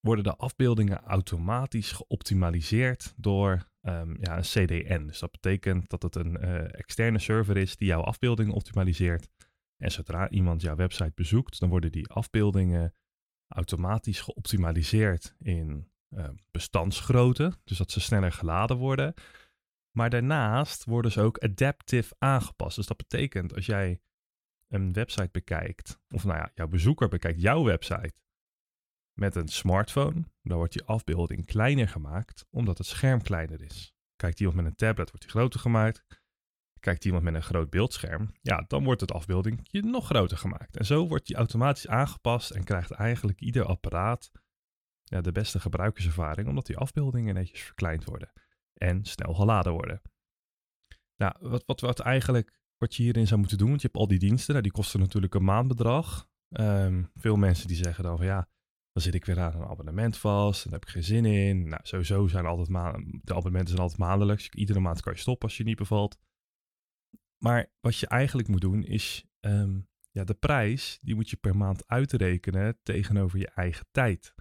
worden 0.00 0.24
de 0.24 0.36
afbeeldingen 0.36 1.00
automatisch 1.00 1.92
geoptimaliseerd 1.92 3.14
door 3.16 3.69
um, 3.82 4.16
ja, 4.20 4.36
een 4.36 4.42
CDN. 4.42 5.06
Dus 5.06 5.18
dat 5.18 5.30
betekent 5.30 5.90
dat 5.90 6.02
het 6.02 6.14
een 6.14 6.44
uh, 6.44 6.74
externe 6.74 7.18
server 7.18 7.56
is 7.56 7.76
die 7.76 7.88
jouw 7.88 8.02
afbeeldingen 8.02 8.54
optimaliseert. 8.54 9.28
En 9.76 9.90
zodra 9.90 10.28
iemand 10.28 10.62
jouw 10.62 10.76
website 10.76 11.12
bezoekt, 11.14 11.60
dan 11.60 11.68
worden 11.68 11.92
die 11.92 12.08
afbeeldingen 12.08 12.94
automatisch 13.48 14.20
geoptimaliseerd 14.20 15.34
in 15.38 15.90
uh, 16.10 16.28
bestandsgrootte, 16.50 17.52
dus 17.64 17.78
dat 17.78 17.90
ze 17.90 18.00
sneller 18.00 18.32
geladen 18.32 18.76
worden. 18.76 19.14
Maar 19.90 20.10
daarnaast 20.10 20.84
worden 20.84 21.12
ze 21.12 21.20
ook 21.20 21.38
adaptive 21.38 22.14
aangepast. 22.18 22.76
Dus 22.76 22.86
dat 22.86 22.96
betekent 22.96 23.54
als 23.54 23.66
jij 23.66 24.00
een 24.68 24.92
website 24.92 25.28
bekijkt, 25.32 26.00
of 26.10 26.24
nou 26.24 26.38
ja, 26.38 26.50
jouw 26.54 26.68
bezoeker 26.68 27.08
bekijkt 27.08 27.40
jouw 27.40 27.64
website 27.64 28.12
met 29.20 29.34
een 29.34 29.48
smartphone, 29.48 30.24
dan 30.42 30.56
wordt 30.56 30.72
die 30.72 30.84
afbeelding 30.84 31.46
kleiner 31.46 31.88
gemaakt, 31.88 32.46
omdat 32.50 32.78
het 32.78 32.86
scherm 32.86 33.22
kleiner 33.22 33.62
is. 33.62 33.94
Kijkt 34.16 34.40
iemand 34.40 34.56
met 34.56 34.66
een 34.66 34.74
tablet, 34.74 35.10
wordt 35.10 35.20
die 35.20 35.30
groter 35.30 35.60
gemaakt. 35.60 36.04
Kijkt 36.80 37.04
iemand 37.04 37.22
met 37.22 37.34
een 37.34 37.42
groot 37.42 37.70
beeldscherm, 37.70 38.28
ja, 38.40 38.64
dan 38.66 38.84
wordt 38.84 39.00
het 39.00 39.12
afbeelding 39.12 39.68
nog 39.70 40.06
groter 40.06 40.36
gemaakt. 40.36 40.76
En 40.76 40.86
zo 40.86 41.08
wordt 41.08 41.26
die 41.26 41.36
automatisch 41.36 41.88
aangepast 41.88 42.50
en 42.50 42.64
krijgt 42.64 42.90
eigenlijk 42.90 43.40
ieder 43.40 43.64
apparaat 43.64 44.30
ja, 45.04 45.20
de 45.20 45.32
beste 45.32 45.60
gebruikerservaring, 45.60 46.48
omdat 46.48 46.66
die 46.66 46.76
afbeeldingen 46.76 47.34
netjes 47.34 47.60
verkleind 47.60 48.04
worden 48.04 48.32
en 48.74 49.04
snel 49.04 49.34
geladen 49.34 49.72
worden. 49.72 50.02
Nou, 51.16 51.34
wat, 51.40 51.62
wat, 51.66 51.80
wat 51.80 52.00
eigenlijk 52.00 52.60
wat 52.76 52.94
je 52.94 53.02
hierin 53.02 53.26
zou 53.26 53.40
moeten 53.40 53.58
doen, 53.58 53.68
want 53.68 53.80
je 53.80 53.86
hebt 53.86 54.00
al 54.00 54.08
die 54.08 54.18
diensten, 54.18 54.50
nou, 54.50 54.62
die 54.62 54.72
kosten 54.72 55.00
natuurlijk 55.00 55.34
een 55.34 55.44
maandbedrag. 55.44 56.28
Um, 56.48 57.10
veel 57.14 57.36
mensen 57.36 57.68
die 57.68 57.76
zeggen 57.76 58.04
dan 58.04 58.16
van 58.16 58.26
ja, 58.26 58.48
dan 58.92 59.02
zit 59.02 59.14
ik 59.14 59.24
weer 59.24 59.40
aan 59.40 59.54
een 59.54 59.68
abonnement 59.68 60.16
vast 60.16 60.64
en 60.64 60.70
daar 60.70 60.78
heb 60.78 60.88
ik 60.88 60.94
geen 60.94 61.04
zin 61.04 61.24
in. 61.24 61.68
Nou, 61.68 61.80
sowieso 61.82 62.26
zijn 62.26 62.46
altijd 62.46 62.68
de 63.24 63.32
abonnementen 63.32 63.68
zijn 63.68 63.80
altijd 63.80 63.98
maandelijks. 63.98 64.48
Iedere 64.48 64.80
maand 64.80 65.00
kan 65.00 65.12
je 65.12 65.18
stoppen 65.18 65.48
als 65.48 65.56
je 65.56 65.64
niet 65.64 65.76
bevalt. 65.76 66.18
Maar 67.38 67.72
wat 67.80 67.96
je 67.96 68.06
eigenlijk 68.06 68.48
moet 68.48 68.60
doen 68.60 68.84
is 68.84 69.24
um, 69.40 69.88
ja, 70.10 70.24
de 70.24 70.34
prijs, 70.34 70.98
die 71.00 71.14
moet 71.14 71.30
je 71.30 71.36
per 71.36 71.56
maand 71.56 71.88
uitrekenen 71.88 72.78
tegenover 72.82 73.38
je 73.38 73.48
eigen 73.48 73.86
tijd. 73.90 74.34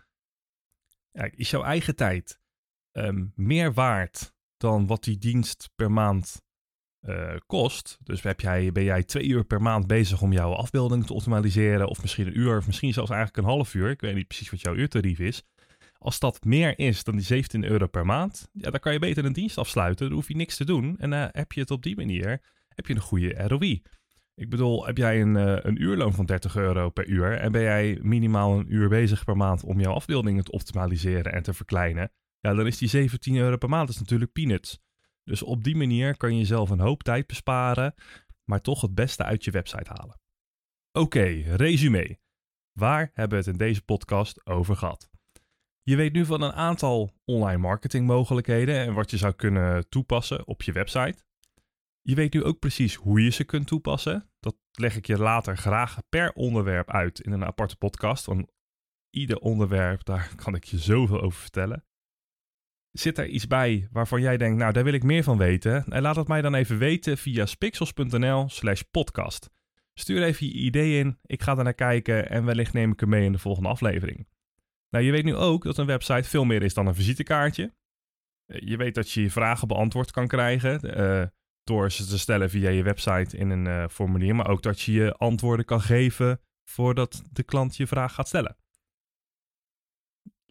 Ja, 1.11 1.29
is 1.31 1.49
jouw 1.49 1.63
eigen 1.63 1.95
tijd 1.95 2.41
um, 2.91 3.31
meer 3.35 3.73
waard 3.73 4.33
dan 4.57 4.87
wat 4.87 5.03
die 5.03 5.17
dienst 5.17 5.71
per 5.75 5.91
maand 5.91 6.41
uh, 7.01 7.35
kost? 7.45 7.97
Dus 8.03 8.21
heb 8.21 8.39
jij, 8.39 8.71
ben 8.71 8.83
jij 8.83 9.03
twee 9.03 9.27
uur 9.27 9.43
per 9.43 9.61
maand 9.61 9.87
bezig 9.87 10.21
om 10.21 10.31
jouw 10.31 10.53
afbeelding 10.53 11.05
te 11.05 11.13
optimaliseren, 11.13 11.87
of 11.87 12.01
misschien 12.01 12.27
een 12.27 12.39
uur, 12.39 12.57
of 12.57 12.65
misschien 12.65 12.93
zelfs 12.93 13.09
eigenlijk 13.09 13.39
een 13.39 13.53
half 13.53 13.73
uur. 13.73 13.89
Ik 13.89 14.01
weet 14.01 14.15
niet 14.15 14.27
precies 14.27 14.49
wat 14.49 14.61
jouw 14.61 14.75
uurtarief 14.75 15.19
is. 15.19 15.43
Als 15.97 16.19
dat 16.19 16.43
meer 16.43 16.79
is 16.79 17.03
dan 17.03 17.15
die 17.15 17.25
17 17.25 17.63
euro 17.63 17.87
per 17.87 18.05
maand, 18.05 18.49
ja, 18.53 18.69
dan 18.69 18.79
kan 18.79 18.93
je 18.93 18.99
beter 18.99 19.25
een 19.25 19.33
dienst 19.33 19.57
afsluiten. 19.57 20.05
Dan 20.07 20.15
hoef 20.15 20.27
je 20.27 20.35
niks 20.35 20.57
te 20.57 20.65
doen. 20.65 20.97
En 20.97 21.09
dan 21.09 21.29
heb 21.31 21.51
je 21.51 21.59
het 21.61 21.71
op 21.71 21.83
die 21.83 21.95
manier, 21.95 22.41
heb 22.67 22.85
je 22.85 22.93
een 22.93 23.01
goede 23.01 23.47
ROI. 23.47 23.81
Ik 24.35 24.49
bedoel, 24.49 24.85
heb 24.85 24.97
jij 24.97 25.21
een, 25.21 25.35
uh, 25.35 25.57
een 25.59 25.81
uurloon 25.81 26.13
van 26.13 26.25
30 26.25 26.55
euro 26.55 26.89
per 26.89 27.07
uur 27.07 27.37
en 27.37 27.51
ben 27.51 27.61
jij 27.61 27.99
minimaal 28.01 28.59
een 28.59 28.73
uur 28.73 28.89
bezig 28.89 29.23
per 29.23 29.37
maand 29.37 29.63
om 29.63 29.79
jouw 29.79 29.93
afbeeldingen 29.93 30.43
te 30.43 30.51
optimaliseren 30.51 31.33
en 31.33 31.43
te 31.43 31.53
verkleinen, 31.53 32.11
ja, 32.39 32.53
dan 32.53 32.67
is 32.67 32.77
die 32.77 32.89
17 32.89 33.35
euro 33.35 33.57
per 33.57 33.69
maand 33.69 33.89
is 33.89 33.99
natuurlijk 33.99 34.31
peanuts. 34.31 34.79
Dus 35.23 35.43
op 35.43 35.63
die 35.63 35.75
manier 35.75 36.17
kan 36.17 36.37
je 36.37 36.45
zelf 36.45 36.69
een 36.69 36.79
hoop 36.79 37.03
tijd 37.03 37.27
besparen, 37.27 37.93
maar 38.43 38.61
toch 38.61 38.81
het 38.81 38.95
beste 38.95 39.23
uit 39.23 39.43
je 39.43 39.51
website 39.51 39.89
halen. 39.93 40.19
Oké, 40.91 41.25
resume. 41.55 42.19
Waar 42.71 43.11
hebben 43.13 43.29
we 43.39 43.45
het 43.45 43.53
in 43.53 43.65
deze 43.67 43.81
podcast 43.81 44.45
over 44.45 44.75
gehad? 44.75 45.09
Je 45.83 45.95
weet 45.95 46.13
nu 46.13 46.25
van 46.25 46.41
een 46.41 46.53
aantal 46.53 47.13
online 47.25 47.57
marketing 47.57 48.07
mogelijkheden 48.07 48.75
en 48.75 48.93
wat 48.93 49.11
je 49.11 49.17
zou 49.17 49.33
kunnen 49.33 49.89
toepassen 49.89 50.47
op 50.47 50.61
je 50.61 50.71
website. 50.71 51.23
Je 52.01 52.15
weet 52.15 52.33
nu 52.33 52.43
ook 52.43 52.59
precies 52.59 52.95
hoe 52.95 53.23
je 53.23 53.29
ze 53.29 53.43
kunt 53.43 53.67
toepassen. 53.67 54.29
Dat 54.39 54.55
leg 54.71 54.95
ik 54.95 55.07
je 55.07 55.17
later 55.17 55.57
graag 55.57 55.97
per 56.09 56.33
onderwerp 56.33 56.91
uit 56.91 57.19
in 57.19 57.31
een 57.31 57.45
aparte 57.45 57.75
podcast. 57.75 58.25
Want 58.25 58.51
ieder 59.09 59.37
onderwerp, 59.37 60.03
daar 60.03 60.35
kan 60.35 60.55
ik 60.55 60.63
je 60.63 60.77
zoveel 60.77 61.21
over 61.21 61.39
vertellen. 61.39 61.85
Zit 62.91 63.17
er 63.17 63.27
iets 63.27 63.47
bij 63.47 63.87
waarvan 63.91 64.21
jij 64.21 64.37
denkt, 64.37 64.57
nou 64.57 64.73
daar 64.73 64.83
wil 64.83 64.93
ik 64.93 65.03
meer 65.03 65.23
van 65.23 65.37
weten? 65.37 65.85
En 65.85 66.01
laat 66.01 66.15
het 66.15 66.27
mij 66.27 66.41
dan 66.41 66.55
even 66.55 66.77
weten 66.77 67.17
via 67.17 67.45
spixels.nl 67.45 68.49
slash 68.49 68.81
podcast. 68.91 69.49
Stuur 69.93 70.23
even 70.23 70.47
je 70.47 70.53
idee 70.53 70.99
in, 70.99 71.19
ik 71.25 71.41
ga 71.41 71.57
er 71.57 71.63
naar 71.63 71.73
kijken 71.73 72.29
en 72.29 72.45
wellicht 72.45 72.73
neem 72.73 72.91
ik 72.91 72.99
hem 72.99 73.09
mee 73.09 73.25
in 73.25 73.31
de 73.31 73.39
volgende 73.39 73.69
aflevering. 73.69 74.27
Nou, 74.89 75.05
je 75.05 75.11
weet 75.11 75.23
nu 75.23 75.35
ook 75.35 75.63
dat 75.63 75.77
een 75.77 75.85
website 75.85 76.29
veel 76.29 76.45
meer 76.45 76.63
is 76.63 76.73
dan 76.73 76.87
een 76.87 76.95
visitekaartje. 76.95 77.73
Je 78.45 78.77
weet 78.77 78.95
dat 78.95 79.11
je 79.11 79.21
je 79.21 79.31
vragen 79.31 79.67
beantwoord 79.67 80.11
kan 80.11 80.27
krijgen 80.27 80.99
uh, 80.99 81.23
door 81.63 81.91
ze 81.91 82.05
te 82.05 82.19
stellen 82.19 82.49
via 82.49 82.69
je 82.69 82.83
website 82.83 83.37
in 83.37 83.49
een 83.49 83.65
uh, 83.65 83.87
formulier, 83.87 84.35
maar 84.35 84.47
ook 84.47 84.61
dat 84.61 84.81
je 84.81 84.91
je 84.91 85.13
antwoorden 85.13 85.65
kan 85.65 85.81
geven 85.81 86.41
voordat 86.63 87.23
de 87.31 87.43
klant 87.43 87.77
je 87.77 87.87
vraag 87.87 88.13
gaat 88.13 88.27
stellen. 88.27 88.57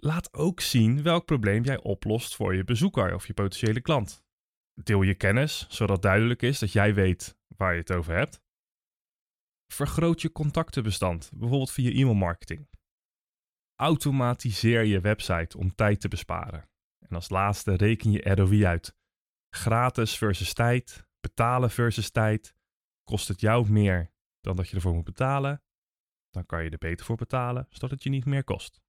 Laat 0.00 0.34
ook 0.34 0.61
zien 0.61 1.02
welk 1.02 1.24
probleem 1.24 1.64
jij 1.64 1.82
oplost 1.82 2.37
voor 2.37 2.54
je 2.54 2.64
bezoeker 2.64 3.14
of 3.14 3.26
je 3.26 3.34
potentiële 3.34 3.80
klant. 3.80 4.24
Deel 4.74 5.02
je 5.02 5.14
kennis, 5.14 5.66
zodat 5.68 6.02
duidelijk 6.02 6.42
is 6.42 6.58
dat 6.58 6.72
jij 6.72 6.94
weet 6.94 7.38
waar 7.56 7.72
je 7.72 7.80
het 7.80 7.92
over 7.92 8.14
hebt. 8.14 8.40
Vergroot 9.72 10.22
je 10.22 10.32
contactenbestand, 10.32 11.30
bijvoorbeeld 11.34 11.70
via 11.70 11.90
e-mailmarketing. 11.90 12.68
Automatiseer 13.74 14.84
je 14.84 15.00
website 15.00 15.58
om 15.58 15.74
tijd 15.74 16.00
te 16.00 16.08
besparen. 16.08 16.68
En 16.98 17.14
als 17.14 17.28
laatste 17.28 17.74
reken 17.74 18.11
je 18.11 18.34
ROI 18.34 18.66
uit. 18.66 18.96
Gratis 19.50 20.18
versus 20.18 20.52
tijd, 20.52 21.06
betalen 21.20 21.70
versus 21.70 22.11
tijd. 22.11 22.54
Kost 23.04 23.28
het 23.28 23.40
jou 23.40 23.70
meer 23.70 24.12
dan 24.40 24.56
dat 24.56 24.68
je 24.68 24.74
ervoor 24.74 24.94
moet 24.94 25.04
betalen? 25.04 25.62
Dan 26.30 26.46
kan 26.46 26.64
je 26.64 26.70
er 26.70 26.78
beter 26.78 27.06
voor 27.06 27.16
betalen, 27.16 27.66
zodat 27.70 27.90
het 27.90 28.02
je 28.02 28.11
niet 28.11 28.24
meer 28.24 28.44
kost. 28.44 28.80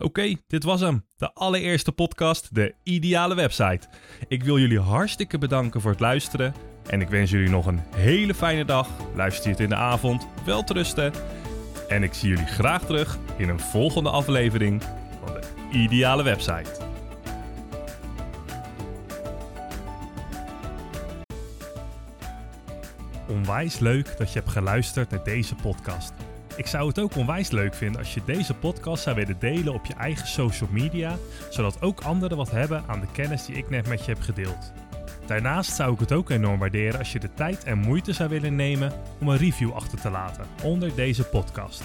Oké, 0.00 0.34
dit 0.46 0.64
was 0.64 0.80
hem. 0.80 1.04
De 1.16 1.32
allereerste 1.32 1.92
podcast, 1.92 2.54
de 2.54 2.74
ideale 2.82 3.34
website. 3.34 3.88
Ik 4.28 4.44
wil 4.44 4.58
jullie 4.58 4.80
hartstikke 4.80 5.38
bedanken 5.38 5.80
voor 5.80 5.90
het 5.90 6.00
luisteren. 6.00 6.54
En 6.86 7.00
ik 7.00 7.08
wens 7.08 7.30
jullie 7.30 7.48
nog 7.50 7.66
een 7.66 7.80
hele 7.94 8.34
fijne 8.34 8.64
dag. 8.64 8.88
Luister 9.14 9.44
je 9.44 9.50
het 9.50 9.60
in 9.60 9.68
de 9.68 9.74
avond, 9.74 10.26
wel 10.44 10.64
rusten. 10.66 11.12
En 11.88 12.02
ik 12.02 12.14
zie 12.14 12.28
jullie 12.28 12.46
graag 12.46 12.84
terug 12.84 13.18
in 13.36 13.48
een 13.48 13.60
volgende 13.60 14.10
aflevering 14.10 14.82
van 15.24 15.34
de 15.34 15.48
ideale 15.78 16.22
website. 16.22 16.70
Onwijs 23.28 23.78
leuk 23.78 24.18
dat 24.18 24.32
je 24.32 24.38
hebt 24.38 24.50
geluisterd 24.50 25.10
naar 25.10 25.24
deze 25.24 25.54
podcast. 25.54 26.12
Ik 26.56 26.66
zou 26.66 26.88
het 26.88 26.98
ook 26.98 27.16
onwijs 27.16 27.50
leuk 27.50 27.74
vinden 27.74 28.00
als 28.00 28.14
je 28.14 28.20
deze 28.24 28.54
podcast 28.54 29.02
zou 29.02 29.16
willen 29.16 29.38
delen 29.38 29.74
op 29.74 29.86
je 29.86 29.94
eigen 29.94 30.26
social 30.26 30.68
media, 30.72 31.16
zodat 31.50 31.82
ook 31.82 32.00
anderen 32.00 32.36
wat 32.36 32.50
hebben 32.50 32.84
aan 32.86 33.00
de 33.00 33.06
kennis 33.12 33.44
die 33.44 33.56
ik 33.56 33.70
net 33.70 33.88
met 33.88 34.04
je 34.04 34.12
heb 34.12 34.20
gedeeld. 34.20 34.72
Daarnaast 35.26 35.74
zou 35.74 35.92
ik 35.92 35.98
het 35.98 36.12
ook 36.12 36.30
enorm 36.30 36.58
waarderen 36.58 36.98
als 36.98 37.12
je 37.12 37.18
de 37.18 37.34
tijd 37.34 37.64
en 37.64 37.78
moeite 37.78 38.12
zou 38.12 38.28
willen 38.28 38.54
nemen 38.54 38.92
om 39.20 39.28
een 39.28 39.36
review 39.36 39.72
achter 39.72 40.00
te 40.00 40.10
laten 40.10 40.44
onder 40.62 40.94
deze 40.94 41.24
podcast. 41.24 41.82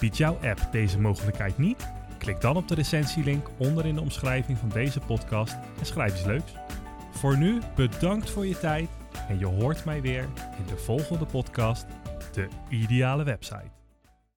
Biedt 0.00 0.16
jouw 0.16 0.38
app 0.42 0.68
deze 0.72 1.00
mogelijkheid 1.00 1.58
niet? 1.58 1.88
Klik 2.18 2.40
dan 2.40 2.56
op 2.56 2.68
de 2.68 2.74
recensielink 2.74 3.48
onder 3.56 3.86
in 3.86 3.94
de 3.94 4.00
omschrijving 4.00 4.58
van 4.58 4.68
deze 4.68 5.00
podcast 5.00 5.56
en 5.78 5.86
schrijf 5.86 6.12
iets 6.12 6.24
leuks. 6.24 6.52
Voor 7.10 7.36
nu 7.38 7.60
bedankt 7.74 8.30
voor 8.30 8.46
je 8.46 8.58
tijd 8.58 8.88
en 9.28 9.38
je 9.38 9.46
hoort 9.46 9.84
mij 9.84 10.00
weer 10.00 10.28
in 10.58 10.66
de 10.66 10.76
volgende 10.76 11.24
podcast, 11.24 11.86
de 12.32 12.48
ideale 12.68 13.24
website. 13.24 13.79